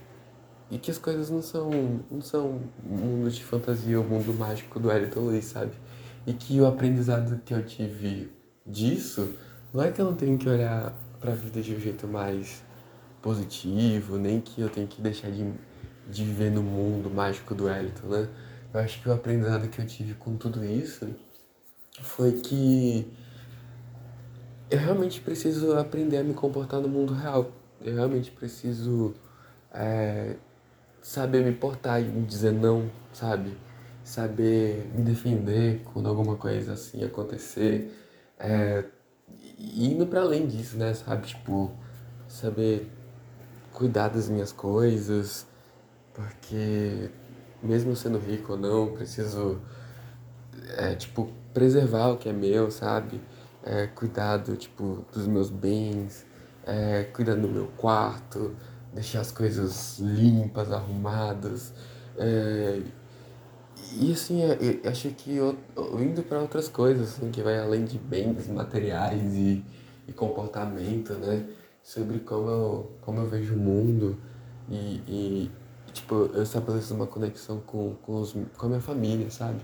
[0.69, 1.69] e que as coisas não são,
[2.09, 5.71] não são mundo de fantasia, o mundo mágico do Elton Luiz, sabe?
[6.25, 8.31] E que o aprendizado que eu tive
[8.65, 9.29] disso
[9.71, 12.63] não é que eu não tenho que olhar para a vida de um jeito mais
[13.21, 15.51] positivo, nem que eu tenho que deixar de,
[16.09, 18.27] de viver no mundo mágico do Elton, né?
[18.73, 21.07] Eu acho que o aprendizado que eu tive com tudo isso
[22.01, 23.07] foi que
[24.69, 27.51] eu realmente preciso aprender a me comportar no mundo real.
[27.85, 29.13] Eu realmente preciso
[29.71, 30.37] é,
[31.03, 33.55] saber me portar e dizer não, sabe?
[34.03, 37.95] Saber me defender quando alguma coisa assim acontecer.
[38.39, 38.85] É,
[39.59, 40.95] e indo para além disso, né?
[40.95, 41.27] Sabe?
[41.27, 41.71] Tipo,
[42.27, 42.91] saber
[43.71, 45.45] cuidar das minhas coisas,
[46.11, 47.11] porque
[47.61, 49.61] mesmo sendo rico ou não, preciso,
[50.77, 53.21] é, tipo, preservar o que é meu, sabe?
[53.63, 56.24] É, cuidar do, tipo, dos meus bens,
[56.65, 58.55] é, cuidar do meu quarto,
[58.93, 61.73] deixar as coisas limpas, arrumadas.
[62.17, 62.81] É,
[63.93, 67.59] e assim, é, eu acho que eu, eu indo para outras coisas, assim, que vai
[67.59, 69.63] além de bens materiais e,
[70.07, 71.45] e comportamento, né?
[71.83, 74.17] Sobre como eu, como eu vejo o mundo
[74.69, 75.51] e, e
[75.93, 79.59] tipo, eu estabeleço uma conexão com, com, os, com a minha família, sabe?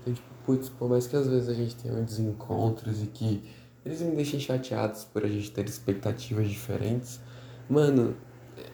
[0.00, 3.42] Então, tipo, putz, por mais que às vezes a gente tenha desencontros e que
[3.84, 7.20] eles me deixem chateados por a gente ter expectativas diferentes,
[7.68, 8.16] mano,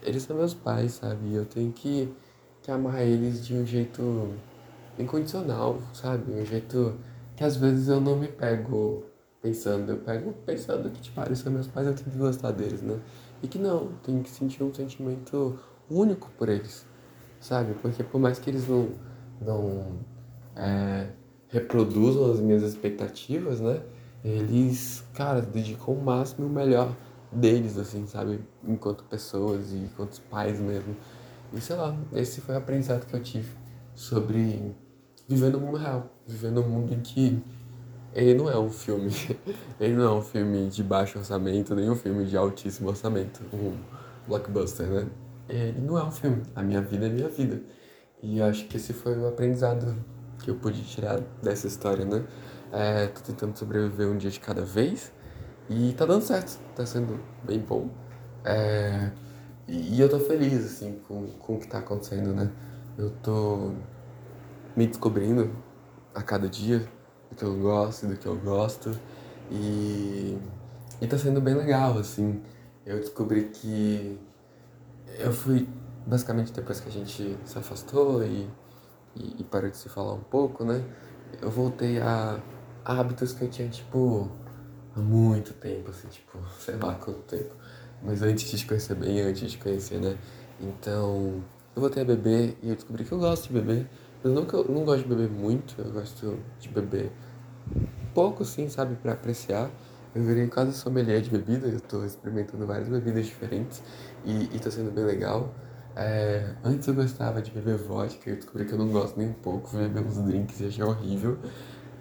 [0.03, 1.33] eles são meus pais, sabe?
[1.33, 2.13] Eu tenho que,
[2.61, 4.33] que amar eles de um jeito
[4.99, 6.31] incondicional, sabe?
[6.31, 6.95] Um jeito
[7.35, 9.03] que às vezes eu não me pego
[9.41, 12.51] pensando, eu pego pensando que, tipo, ah, eles são meus pais, eu tenho que gostar
[12.51, 12.99] deles, né?
[13.41, 15.57] E que não, tenho que sentir um sentimento
[15.89, 16.85] único por eles,
[17.39, 17.73] sabe?
[17.75, 18.89] Porque por mais que eles não,
[19.39, 19.99] não
[20.55, 21.09] é,
[21.47, 23.81] reproduzam as minhas expectativas, né?
[24.27, 26.93] Eles, cara, dedicam o máximo e o melhor
[27.31, 28.41] deles, assim, sabe?
[28.67, 30.95] Enquanto pessoas e enquanto pais mesmo.
[31.53, 33.49] E sei lá, esse foi o aprendizado que eu tive
[33.95, 34.75] sobre
[35.27, 36.11] viver no mundo real.
[36.27, 37.41] Viver no mundo em que
[38.13, 39.11] ele não é um filme.
[39.79, 43.41] ele não é um filme de baixo orçamento, nem um filme de altíssimo orçamento.
[43.53, 43.77] Um
[44.27, 45.07] blockbuster, né?
[45.47, 46.43] Ele não é um filme.
[46.53, 47.61] A minha vida é minha vida.
[48.21, 49.95] E eu acho que esse foi o aprendizado
[50.43, 52.25] que eu pude tirar dessa história, né?
[52.71, 55.11] É, tô tentando sobreviver um dia de cada vez
[55.69, 57.89] e tá dando certo, tá sendo bem bom.
[58.43, 59.11] É,
[59.67, 62.49] e eu tô feliz, assim, com, com o que tá acontecendo, né?
[62.97, 63.73] Eu tô
[64.75, 65.51] me descobrindo
[66.15, 66.79] a cada dia
[67.29, 68.97] do que eu gosto, do que eu gosto.
[69.51, 70.37] E,
[71.01, 72.41] e tá sendo bem legal, assim.
[72.85, 74.17] eu descobri que
[75.19, 75.67] eu fui,
[76.05, 78.49] basicamente, depois que a gente se afastou e,
[79.15, 80.83] e, e parou de se falar um pouco, né?
[81.41, 82.39] Eu voltei a,
[82.87, 84.31] hábitos que eu tinha, tipo,
[84.95, 87.53] há muito tempo, assim, tipo, sei lá quanto tempo.
[88.01, 90.17] Mas antes de te conhecer bem, antes de conhecer, né?
[90.59, 91.43] Então,
[91.75, 93.87] eu voltei a beber e eu descobri que eu gosto de beber.
[94.23, 97.11] Mas não eu não gosto de beber muito, eu gosto de beber
[98.13, 99.69] pouco, assim, sabe, para apreciar.
[100.15, 103.83] Eu virei quase sommelier de bebida, eu tô experimentando várias bebidas diferentes
[104.25, 105.53] e, e tá sendo bem legal.
[105.95, 109.33] É, antes eu gostava de beber vodka, eu descobri que eu não gosto nem um
[109.33, 111.37] pouco, fui beber uns drinks e achei horrível.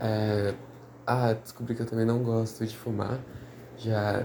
[0.01, 0.55] É,
[1.07, 3.21] ah, descobri que eu também não gosto de fumar,
[3.79, 4.25] já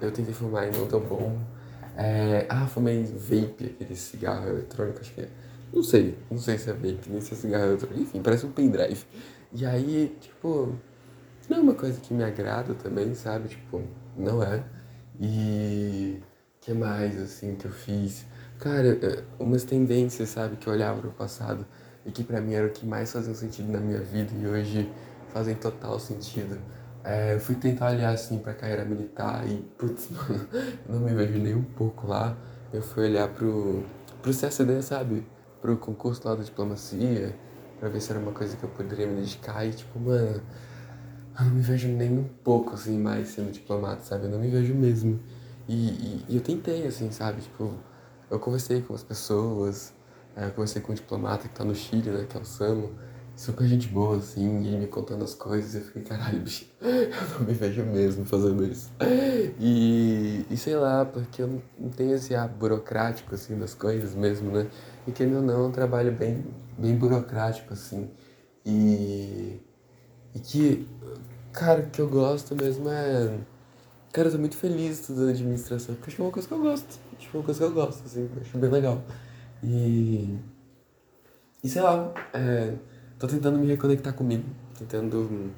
[0.00, 1.38] eu tentei fumar e não tão bom.
[1.96, 5.28] É, ah, fumei vape, aquele cigarro eletrônico, acho que é.
[5.72, 8.52] Não sei, não sei se é vape, nem se é cigarro eletrônico, enfim, parece um
[8.52, 9.04] pendrive.
[9.52, 10.74] E aí, tipo,
[11.48, 13.48] não é uma coisa que me agrada também, sabe?
[13.48, 13.82] Tipo,
[14.16, 14.62] não é.
[15.20, 16.22] E
[16.60, 18.24] que mais assim que eu fiz?
[18.60, 21.66] Cara, é, umas tendências, sabe, que eu olhava pro passado
[22.04, 24.90] e que para mim era o que mais fazia sentido na minha vida e hoje
[25.32, 26.58] fazem total sentido.
[27.04, 30.48] É, eu fui tentar olhar assim pra carreira militar e, putz, mano,
[30.88, 32.36] não me vejo nem um pouco lá.
[32.72, 33.82] Eu fui olhar pro,
[34.20, 35.26] pro CSD, sabe?
[35.60, 37.34] Pro concurso lá da diplomacia,
[37.80, 40.42] pra ver se era uma coisa que eu poderia me dedicar e, tipo, mano,
[41.38, 44.24] eu não me vejo nem um pouco, assim, mais sendo diplomata, sabe?
[44.24, 45.20] Eu não me vejo mesmo.
[45.66, 47.40] E, e, e eu tentei, assim, sabe?
[47.40, 47.72] Tipo,
[48.30, 49.94] eu conversei com as pessoas,
[50.36, 52.26] é, eu conversei com o diplomata que tá no Chile, né?
[52.28, 52.90] Que é o Samo
[53.38, 57.38] super gente boa, assim, e ele me contando as coisas, eu fiquei, caralho, bicho, eu
[57.38, 58.90] não me vejo mesmo fazendo isso.
[59.60, 64.50] E, e sei lá, porque eu não tenho esse ar burocrático, assim, das coisas mesmo,
[64.50, 64.66] né?
[65.06, 66.44] E que ou não, é um trabalho bem,
[66.76, 68.10] bem burocrático, assim.
[68.66, 69.60] E,
[70.34, 70.88] e que,
[71.52, 73.38] cara, o que eu gosto mesmo é...
[74.12, 76.60] Cara, eu tô muito feliz estudando administração, porque acho que é uma coisa que eu
[76.60, 76.98] gosto.
[77.16, 79.00] Que é uma coisa que eu gosto, assim, acho bem legal.
[79.62, 80.36] E...
[81.62, 82.74] E sei lá, é
[83.18, 84.44] tô tentando me reconectar comigo,
[84.78, 85.50] tentando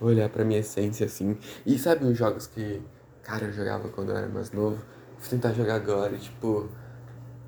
[0.00, 1.36] olhar pra minha essência assim.
[1.64, 2.82] E sabe os jogos que,
[3.22, 4.76] cara, eu jogava quando eu era mais novo?
[5.18, 6.68] Vou tentar jogar agora e, tipo,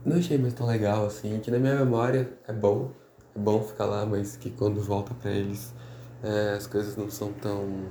[0.05, 1.39] não achei mais tão legal assim.
[1.41, 2.93] Que na minha memória é bom,
[3.37, 5.75] é bom ficar lá, mas que quando volta pra eles
[6.23, 7.87] é, as coisas não são tão,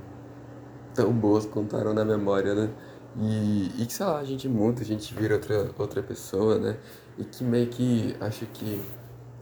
[0.94, 2.70] tão boas quanto eram na memória, né?
[3.18, 6.78] E, e que, sei lá, a gente muda, a gente vira outra, outra pessoa, né?
[7.18, 8.82] E que meio que acho que.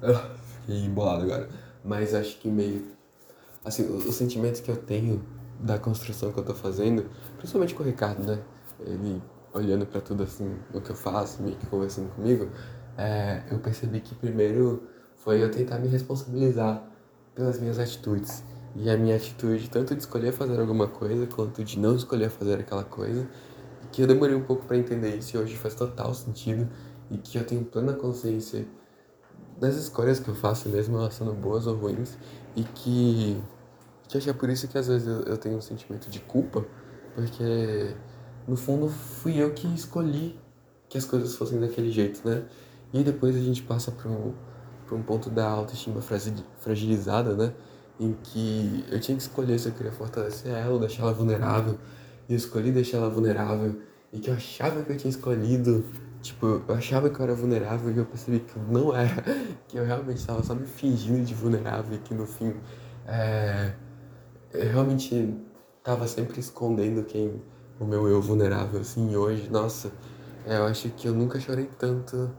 [0.61, 2.85] Fiquei embolado agora mas acho que meio.
[3.63, 5.23] Assim, os sentimentos que eu tenho
[5.59, 8.39] da construção que eu tô fazendo, principalmente com o Ricardo, né?
[8.81, 9.21] Ele
[9.53, 12.49] olhando para tudo assim, o que eu faço, meio que conversando comigo,
[12.97, 14.83] é, eu percebi que primeiro
[15.15, 16.83] foi eu tentar me responsabilizar
[17.33, 18.43] pelas minhas atitudes.
[18.75, 22.59] E a minha atitude, tanto de escolher fazer alguma coisa, quanto de não escolher fazer
[22.59, 23.27] aquela coisa,
[23.91, 26.69] que eu demorei um pouco para entender isso e hoje faz total sentido,
[27.09, 28.65] e que eu tenho plena consciência
[29.59, 32.17] das escolhas que eu faço mesmo, elas sendo boas ou ruins,
[32.55, 33.41] e que,
[34.07, 36.19] que acho que é por isso que às vezes eu, eu tenho um sentimento de
[36.19, 36.65] culpa,
[37.15, 37.95] porque
[38.47, 40.39] no fundo fui eu que escolhi
[40.87, 42.45] que as coisas fossem daquele jeito, né?
[42.93, 44.33] E depois a gente passa para um,
[44.91, 46.01] um ponto da autoestima
[46.59, 47.53] fragilizada, né?
[47.99, 51.77] Em que eu tinha que escolher se eu queria fortalecer ela ou deixar ela vulnerável.
[52.29, 53.75] E eu escolhi deixar ela vulnerável.
[54.13, 55.83] E que eu achava que eu tinha escolhido
[56.27, 59.23] Tipo, eu achava que eu era vulnerável e eu percebi que eu não era,
[59.65, 62.53] que eu realmente estava só me fingindo de vulnerável e que no fim
[63.07, 63.71] é,
[64.53, 65.33] eu realmente
[65.77, 67.41] estava sempre escondendo quem
[67.79, 69.89] o meu eu vulnerável, assim, hoje, nossa,
[70.45, 72.29] é, eu acho que eu nunca chorei tanto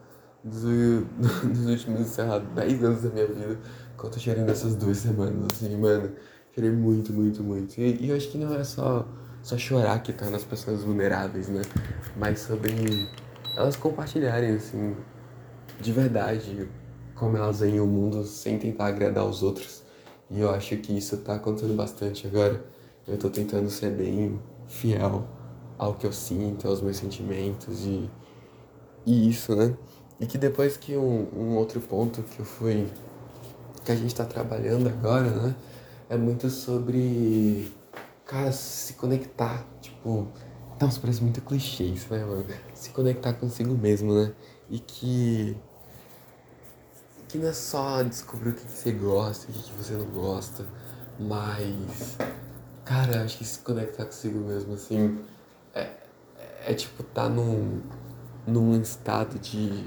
[0.44, 0.64] dos
[1.66, 3.58] últimos, sei lá, 10 anos da minha vida
[3.96, 6.12] quanto eu chorei nessas duas semanas, assim, mano,
[6.54, 7.80] chorei muito, muito, muito.
[7.80, 9.08] E, e eu acho que não é só,
[9.42, 11.62] só chorar que torna as pessoas vulneráveis, né,
[12.18, 13.08] mas sobre
[13.58, 14.94] elas compartilharem, assim,
[15.80, 16.68] de verdade,
[17.16, 19.82] como elas veem o mundo sem tentar agradar os outros.
[20.30, 22.64] E eu acho que isso tá acontecendo bastante agora.
[23.06, 25.26] Eu tô tentando ser bem fiel
[25.76, 28.08] ao que eu sinto, aos meus sentimentos e,
[29.04, 29.76] e isso, né?
[30.20, 32.86] E que depois que um, um outro ponto que eu fui.
[33.84, 35.56] que a gente tá trabalhando agora, né?
[36.08, 37.72] É muito sobre.
[38.24, 39.66] Cara, se conectar.
[39.80, 40.28] Tipo,
[40.80, 42.44] nossa, parece muito clichê isso, né, mano?
[42.72, 44.32] Se conectar consigo mesmo, né?
[44.70, 45.56] E que.
[47.26, 50.64] Que não é só descobrir o que você gosta e o que você não gosta,
[51.18, 52.16] mas.
[52.84, 55.18] Cara, acho que se conectar consigo mesmo, assim.
[55.74, 57.82] É, é, é tipo, tá num.
[58.46, 59.84] num estado de.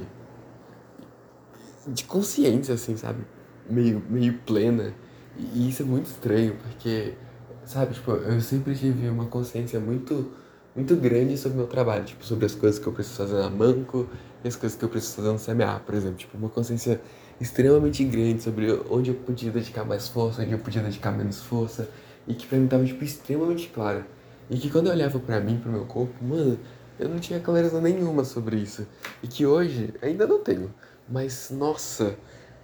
[1.88, 3.26] de consciência, assim, sabe?
[3.70, 4.94] Meio, meio plena.
[5.38, 7.16] E isso é muito estranho, porque.
[7.64, 10.41] Sabe, tipo, eu sempre tive uma consciência muito
[10.76, 13.50] muito grande sobre o meu trabalho, tipo, sobre as coisas que eu preciso fazer na
[13.50, 14.08] banco
[14.44, 17.02] e as coisas que eu preciso fazer no CMA, por exemplo, tipo, uma consciência
[17.40, 21.90] extremamente grande sobre onde eu podia dedicar mais força, onde eu podia dedicar menos força,
[22.28, 24.06] e que pra mim tava, tipo, extremamente clara.
[24.50, 26.60] E que quando eu olhava pra mim, pro meu corpo, mano,
[27.00, 28.86] eu não tinha clareza nenhuma sobre isso.
[29.24, 30.74] E que hoje ainda não tenho.
[31.10, 32.16] Mas, nossa,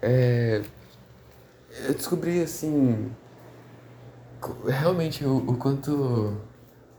[0.01, 0.61] é...
[1.87, 3.09] eu descobri, assim,
[4.67, 6.37] realmente o, o quanto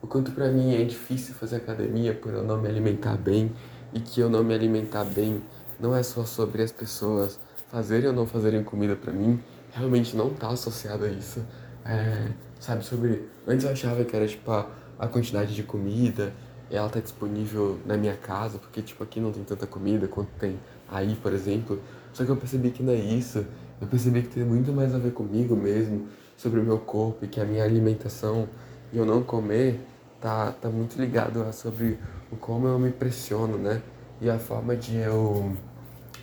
[0.01, 3.51] o quanto para mim é difícil fazer academia por eu não me alimentar bem
[3.93, 5.41] e que eu não me alimentar bem
[5.79, 9.39] não é só sobre as pessoas fazerem ou não fazerem comida para mim,
[9.71, 11.43] realmente não tá associado a isso.
[11.85, 13.27] É, sabe, sobre.
[13.47, 16.33] Antes eu achava que era tipo a, a quantidade de comida,
[16.69, 20.59] ela tá disponível na minha casa, porque tipo aqui não tem tanta comida quanto tem
[20.89, 21.79] aí, por exemplo.
[22.13, 23.45] Só que eu percebi que não é isso.
[23.79, 27.27] Eu percebi que tem muito mais a ver comigo mesmo, sobre o meu corpo e
[27.27, 28.49] que a minha alimentação
[28.91, 29.79] e eu não comer
[30.19, 31.97] tá, tá muito ligado a sobre
[32.31, 33.81] o como eu me pressiono, né?
[34.21, 35.55] E a forma de eu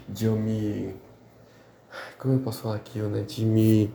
[0.09, 0.95] de eu me
[2.19, 3.23] como eu posso falar aquilo, né?
[3.23, 3.93] De me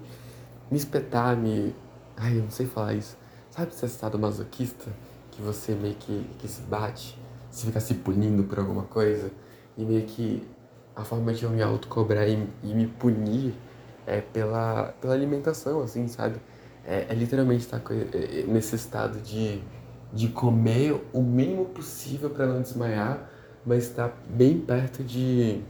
[0.69, 1.75] me espetar, me
[2.17, 3.17] ai, eu não sei falar isso.
[3.49, 4.89] Sabe esse estado masoquista
[5.31, 7.17] que você meio que, que se bate,
[7.49, 9.31] você fica se punindo por alguma coisa
[9.77, 10.47] e meio que
[10.95, 13.53] a forma de eu me autocobrar e, e me punir
[14.05, 16.39] é pela, pela alimentação, assim, sabe?
[16.85, 19.61] É, é literalmente estar tá é, é, nesse estado de,
[20.11, 23.29] de comer o mínimo possível para não desmaiar,
[23.65, 25.61] mas estar tá bem perto de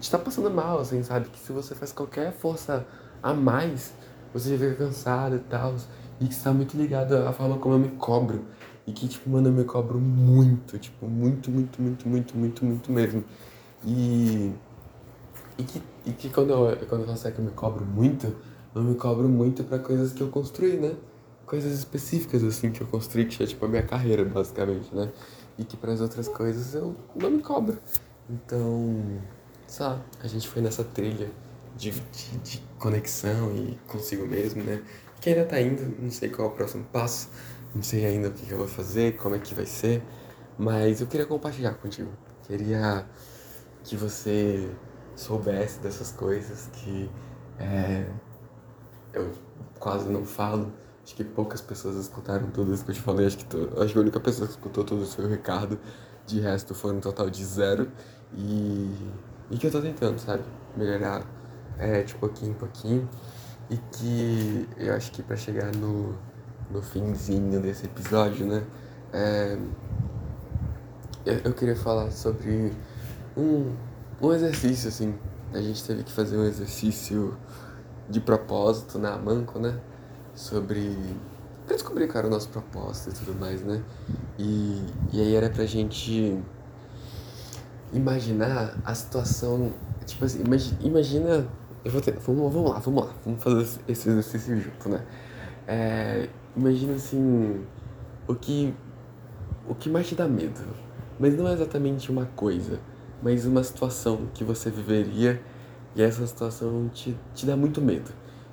[0.00, 1.28] estar tá passando mal, assim, sabe?
[1.28, 2.86] Que se você faz qualquer força
[3.22, 3.92] a mais,
[4.32, 5.74] você já fica cansado e tal.
[6.20, 8.44] E que está muito ligado à forma como eu me cobro.
[8.86, 12.92] E que, tipo, mano, eu me cobro muito, tipo, muito, muito, muito, muito, muito, muito
[12.92, 13.24] mesmo.
[13.84, 14.52] E
[15.58, 18.34] e que, e que quando, eu, quando eu falo que eu me cobro muito,
[18.74, 20.94] eu me cobro muito para coisas que eu construí, né?
[21.46, 25.10] Coisas específicas, assim, que eu construí, que é tipo a minha carreira, basicamente, né?
[25.58, 27.78] E que para as outras coisas eu não me cobro.
[28.28, 29.20] Então,
[29.66, 31.30] sabe, a gente foi nessa trilha
[31.76, 34.82] de, de, de conexão e consigo mesmo, né?
[35.20, 37.30] Que ainda tá indo, não sei qual é o próximo passo,
[37.74, 40.02] não sei ainda o que, que eu vou fazer, como é que vai ser,
[40.58, 42.10] mas eu queria compartilhar contigo.
[42.46, 43.06] Queria
[43.84, 44.70] que você
[45.16, 47.10] soubesse dessas coisas que
[47.58, 48.06] é,
[49.18, 49.32] eu
[49.78, 50.72] quase não falo.
[51.04, 53.26] Acho que poucas pessoas escutaram tudo isso que eu te falei.
[53.26, 55.78] Acho que, tô, acho que a única pessoa que escutou tudo isso foi o Ricardo.
[56.26, 57.90] De resto, foi um total de zero.
[58.34, 58.94] E,
[59.50, 60.42] e que eu tô tentando, sabe?
[60.76, 61.24] Melhorar
[61.78, 63.08] é, de pouquinho em pouquinho.
[63.70, 66.14] E que eu acho que para chegar no,
[66.70, 68.64] no finzinho desse episódio, né?
[69.12, 69.58] É,
[71.24, 72.72] eu, eu queria falar sobre
[73.36, 73.74] um,
[74.20, 75.14] um exercício, assim.
[75.52, 77.36] A gente teve que fazer um exercício
[78.08, 79.78] de propósito na Manco, né?
[80.34, 80.96] Sobre.
[81.66, 83.82] pra descobrir era o nosso propósito e tudo mais, né?
[84.38, 86.38] E, e aí era pra gente
[87.92, 89.72] imaginar a situação.
[90.06, 90.42] Tipo assim,
[90.80, 91.46] imagina.
[91.84, 95.04] Eu vou ter, vamos, vamos lá, vamos lá, vamos fazer esse exercício junto, né?
[95.66, 97.64] É, imagina assim.
[98.26, 98.74] O que.
[99.68, 100.60] O que mais te dá medo.
[101.20, 102.78] Mas não é exatamente uma coisa
[103.22, 105.40] mas uma situação que você viveria
[105.94, 108.10] e essa situação te, te dá muito medo.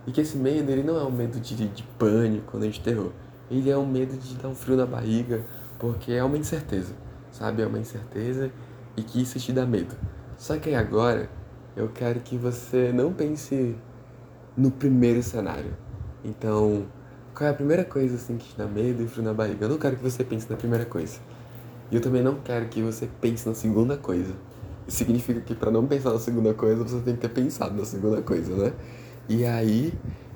[0.08, 3.12] E que esse medo, ele não é um medo de, de pânico, nem de terror.
[3.50, 5.44] Ele é um medo de dar um frio na barriga,
[5.80, 6.94] porque é uma incerteza,
[7.32, 7.62] sabe?
[7.62, 8.52] É uma incerteza
[8.96, 9.96] e que isso te dá medo.
[10.38, 11.30] Só que agora,
[11.76, 13.76] eu quero que você não pense
[14.56, 15.76] no primeiro cenário.
[16.24, 16.86] Então,
[17.34, 19.66] qual é a primeira coisa assim que te dá medo e frio na barriga?
[19.66, 21.20] Eu não quero que você pense na primeira coisa.
[21.92, 24.34] E eu também não quero que você pense na segunda coisa
[24.88, 28.22] significa que para não pensar na segunda coisa, você tem que ter pensado na segunda
[28.22, 28.74] coisa, né?
[29.28, 29.94] E aí,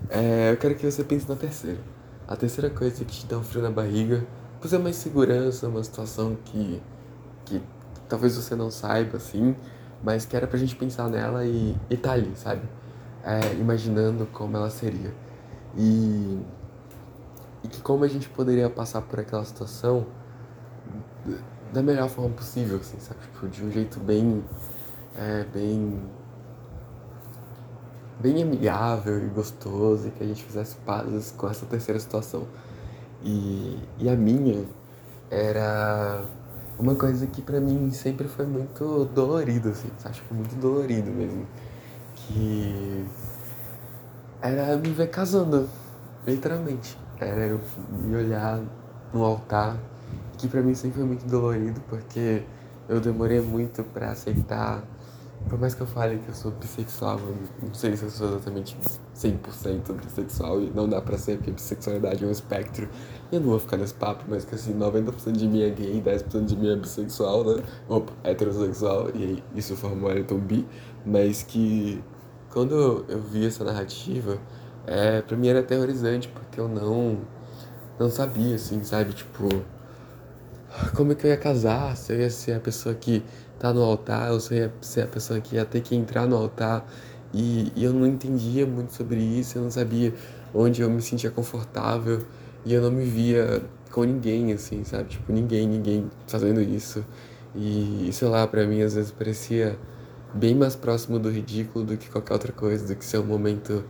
[0.09, 1.79] é, eu quero que você pense na terceira.
[2.27, 4.25] A terceira coisa que te dá um frio na barriga,
[4.59, 6.81] por ser uma insegurança, uma situação que,
[7.45, 7.61] que
[8.07, 9.55] talvez você não saiba, assim,
[10.03, 12.61] mas que era pra gente pensar nela e, e tá ali, sabe?
[13.23, 15.13] É, imaginando como ela seria.
[15.77, 16.39] E,
[17.63, 20.07] e que como a gente poderia passar por aquela situação
[21.71, 23.19] da melhor forma possível, assim, sabe?
[23.21, 24.43] Tipo, de um jeito bem.
[25.15, 25.99] É, bem.
[28.19, 32.47] bem amigável e gostoso e que a gente fizesse pazes com essa terceira situação.
[33.23, 34.65] E, e a minha
[35.29, 36.23] era
[36.77, 40.15] uma coisa que para mim sempre foi muito dolorido, assim, sabe?
[40.15, 41.45] Tipo, muito dolorido mesmo.
[42.15, 43.05] Que
[44.41, 45.69] era me ver casando,
[46.25, 46.97] literalmente.
[47.19, 47.59] Era eu
[47.91, 48.61] me olhar
[49.13, 49.77] no altar
[50.37, 52.43] que para mim sempre foi muito dolorido, porque
[52.87, 54.83] eu demorei muito para aceitar
[55.47, 57.35] por mais que eu fale que eu sou bissexual, eu
[57.67, 58.77] não sei se eu sou exatamente
[59.15, 62.89] 100% bissexual e não dá pra ser, porque bissexualidade é um espectro.
[63.31, 66.01] E eu não vou ficar nesse papo, mas que assim, 90% de mim é gay,
[66.01, 67.63] 10% de mim é bissexual, né?
[67.87, 70.67] Opa, heterossexual, e isso forma o Wellington bi,
[71.05, 72.03] mas que
[72.51, 74.37] quando eu vi essa narrativa,
[74.85, 77.19] é, pra mim era aterrorizante, porque eu não,
[77.97, 79.13] não sabia, assim, sabe?
[79.13, 79.47] Tipo,
[80.95, 81.95] como é que eu ia casar?
[81.97, 83.23] Se eu ia ser a pessoa que
[83.59, 86.27] tá no altar, ou se eu ia ser a pessoa que ia ter que entrar
[86.27, 86.85] no altar.
[87.33, 90.13] E, e eu não entendia muito sobre isso, eu não sabia
[90.53, 92.25] onde eu me sentia confortável.
[92.65, 93.61] E eu não me via
[93.91, 95.09] com ninguém, assim, sabe?
[95.09, 97.03] Tipo, ninguém, ninguém fazendo isso.
[97.55, 99.77] E, sei lá, pra mim às vezes parecia
[100.33, 103.83] bem mais próximo do ridículo do que qualquer outra coisa, do que ser um momento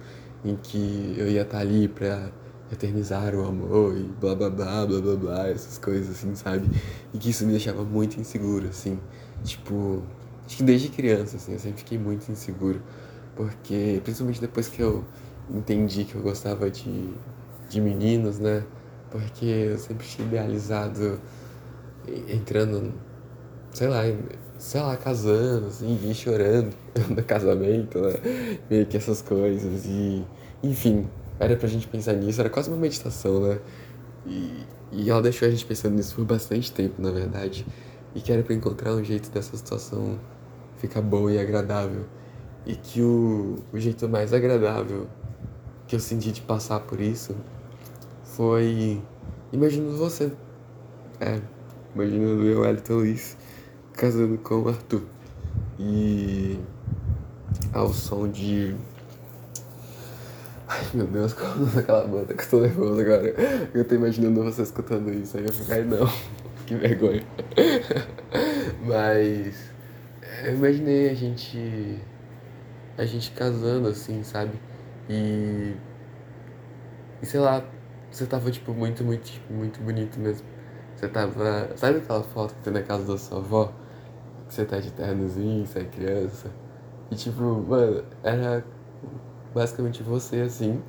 [0.44, 2.30] em que eu ia estar ali pra
[2.72, 6.70] eternizar o amor e blá blá blá blá blá blá, essas coisas assim, sabe?
[7.14, 9.00] E que isso me deixava muito inseguro, assim.
[9.44, 10.04] Tipo,
[10.46, 12.82] acho que desde criança, assim, eu sempre fiquei muito inseguro.
[13.36, 15.04] Porque, principalmente depois que eu
[15.50, 17.14] entendi que eu gostava de,
[17.70, 18.64] de meninos, né?
[19.10, 21.20] Porque eu sempre tinha idealizado
[22.28, 22.94] entrando,
[23.72, 24.02] sei lá,
[24.58, 26.76] sei lá, casando, assim, e chorando
[27.10, 28.14] no casamento, né?
[28.70, 29.86] Meio que essas coisas.
[29.86, 30.24] E,
[30.62, 31.08] enfim,
[31.40, 33.60] era pra gente pensar nisso, era quase uma meditação, né?
[34.26, 37.66] E, e ela deixou a gente pensando nisso por bastante tempo, na verdade.
[38.14, 40.20] E que era pra encontrar um jeito dessa situação
[40.78, 42.06] ficar boa e agradável.
[42.66, 45.08] E que o, o jeito mais agradável
[45.88, 47.36] que eu senti de passar por isso
[48.24, 49.02] foi
[49.52, 50.32] imaginando você.
[51.20, 51.40] É,
[51.96, 53.38] imaginando eu, Elton Luiz,
[53.94, 55.04] casando com o Arthur.
[55.80, 56.60] E
[57.74, 58.76] ao som de
[60.70, 63.34] Ai meu Deus, como aquela banda que eu tô nervoso agora.
[63.74, 65.36] Eu tô imaginando você escutando isso.
[65.36, 66.08] Aí eu fico, ai não,
[66.68, 67.24] que vergonha.
[68.86, 69.72] Mas
[70.46, 72.00] eu imaginei a gente.
[73.00, 74.52] A gente casando assim, sabe?
[75.10, 75.74] E.
[77.22, 77.64] E sei lá,
[78.12, 80.46] você tava tipo muito, muito, tipo, muito bonito mesmo.
[80.96, 81.76] Você tava.
[81.78, 83.74] Sabe aquela foto que tem na casa da sua avó?
[84.48, 86.52] Que você tá de ternozinho, você é criança.
[87.10, 88.64] E tipo, mano, era
[89.54, 90.82] basicamente você assim,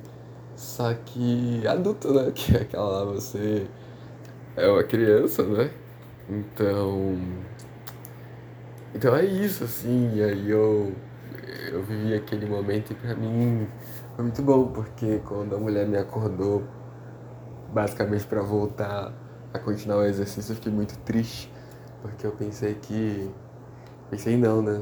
[0.55, 2.31] só que adulto, né?
[2.35, 3.67] Que é aquela lá, você
[4.55, 5.71] é uma criança, né?
[6.29, 7.17] Então.
[8.93, 10.93] Então é isso, assim, e aí eu,
[11.71, 13.67] eu vivi aquele momento e pra mim
[14.15, 16.63] foi muito bom, porque quando a mulher me acordou,
[17.73, 19.13] basicamente para voltar
[19.53, 21.51] a continuar o exercício, eu fiquei muito triste,
[22.01, 23.31] porque eu pensei que.
[24.09, 24.81] Pensei não, né?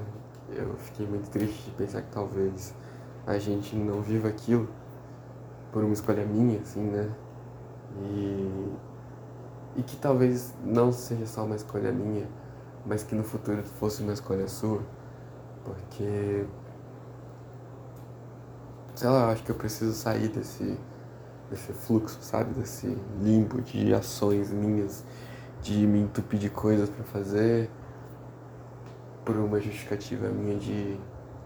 [0.52, 2.74] Eu fiquei muito triste de pensar que talvez
[3.30, 4.68] a gente não viva aquilo
[5.72, 7.12] por uma escolha minha, assim, né?
[8.02, 8.74] E,
[9.78, 12.28] e que talvez não seja só uma escolha minha,
[12.86, 14.82] mas que no futuro fosse uma escolha sua,
[15.64, 16.46] porque
[18.96, 20.78] sei lá, eu acho que eu preciso sair desse
[21.52, 25.04] desse fluxo, sabe, desse limbo de ações minhas,
[25.62, 27.70] de me entupir de coisas para fazer
[29.26, 31.00] por uma justificativa minha de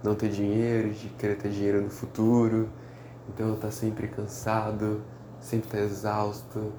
[0.03, 2.69] não ter dinheiro, de querer ter dinheiro no futuro.
[3.29, 5.01] Então eu tá sempre cansado,
[5.39, 6.73] sempre tá exausto.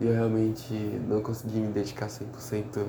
[0.00, 0.74] E eu realmente
[1.06, 2.86] não consegui me dedicar 100%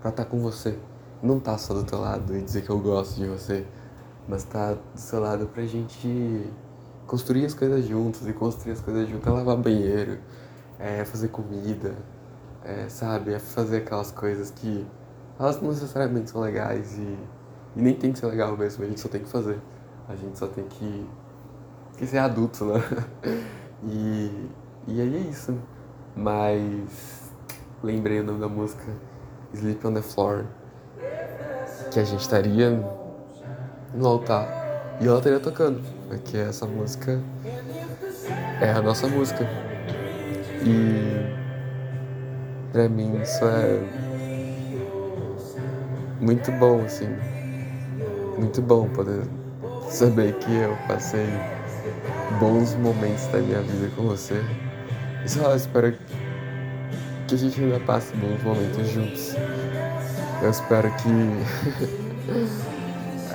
[0.00, 0.76] para estar com você.
[1.22, 3.64] Não tá só do teu lado e dizer que eu gosto de você,
[4.26, 6.50] mas tá do seu lado pra gente
[7.06, 10.18] construir as coisas juntos e construir as coisas juntos, é lavar banheiro,
[10.78, 11.96] é fazer comida,
[12.62, 13.32] é, sabe?
[13.32, 14.86] É fazer aquelas coisas que
[15.38, 17.18] elas não necessariamente são legais e
[17.78, 19.56] e nem tem que ser legal mesmo, a gente só tem que fazer.
[20.08, 21.06] A gente só tem que,
[21.96, 22.82] que ser adulto, né?
[23.84, 24.48] E,
[24.88, 25.56] e aí é isso.
[26.16, 27.30] Mas
[27.80, 28.82] lembrei o nome da música
[29.54, 30.46] Sleep on the Floor.
[31.92, 32.70] Que a gente estaria
[33.94, 34.48] no altar
[35.00, 35.80] e ela estaria tocando.
[36.08, 37.20] Porque essa música
[38.60, 39.46] é a nossa música.
[40.66, 41.32] E
[42.72, 43.80] pra mim isso é
[46.20, 47.37] muito bom, assim
[48.38, 49.22] muito bom poder
[49.90, 51.26] saber que eu passei
[52.38, 54.40] bons momentos da minha vida com você.
[55.24, 55.92] E só espero
[57.26, 59.34] que a gente ainda passe bons momentos juntos.
[60.40, 61.08] Eu espero que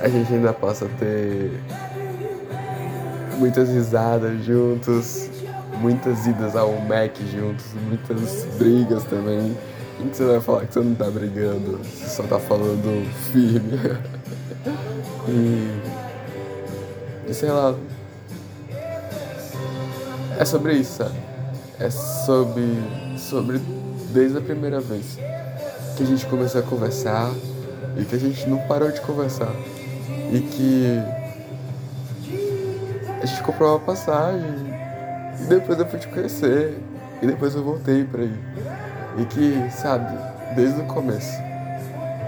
[0.00, 1.50] a gente ainda possa ter
[3.38, 5.28] muitas risadas juntos,
[5.80, 9.56] muitas idas ao Mac juntos, muitas brigas também.
[10.00, 13.78] E você vai falar que você não tá brigando, você só tá falando firme.
[15.28, 15.80] E,
[17.32, 17.74] sei lá.
[20.38, 21.14] É sobre isso, sabe?
[21.78, 22.82] É sobre,
[23.18, 23.58] sobre
[24.12, 25.18] desde a primeira vez
[25.96, 27.30] que a gente começou a conversar
[27.96, 29.52] e que a gente não parou de conversar.
[30.32, 30.98] E que
[33.22, 34.74] a gente comprou uma passagem
[35.40, 36.78] e depois eu fui te conhecer
[37.22, 38.38] e depois eu voltei pra ir.
[39.18, 40.18] E que, sabe,
[40.56, 41.38] desde o começo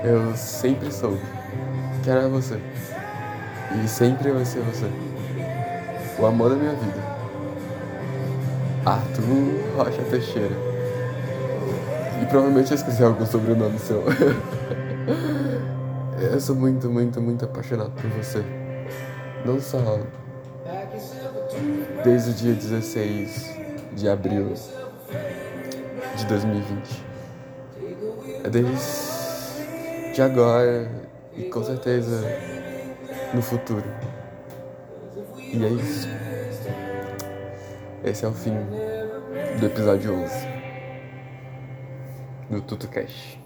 [0.05, 1.21] eu sempre soube
[2.11, 2.61] era você.
[3.83, 4.87] E sempre vai ser você.
[6.19, 7.17] O amor da minha vida.
[8.85, 10.55] Arthur Rocha Teixeira.
[12.23, 14.03] E provavelmente eu esqueci algum sobrenome seu.
[16.21, 18.43] eu sou muito, muito, muito apaixonado por você.
[19.45, 20.01] Não só
[22.05, 23.57] desde o dia 16
[23.95, 24.55] de abril
[26.17, 27.05] de 2020.
[28.45, 30.89] É desde agora
[31.37, 32.23] e com certeza
[33.35, 33.85] no futuro.
[35.39, 36.09] E é isso.
[38.05, 38.55] Esse é o fim
[39.59, 40.35] do episódio 11
[42.51, 43.46] do TutuCast.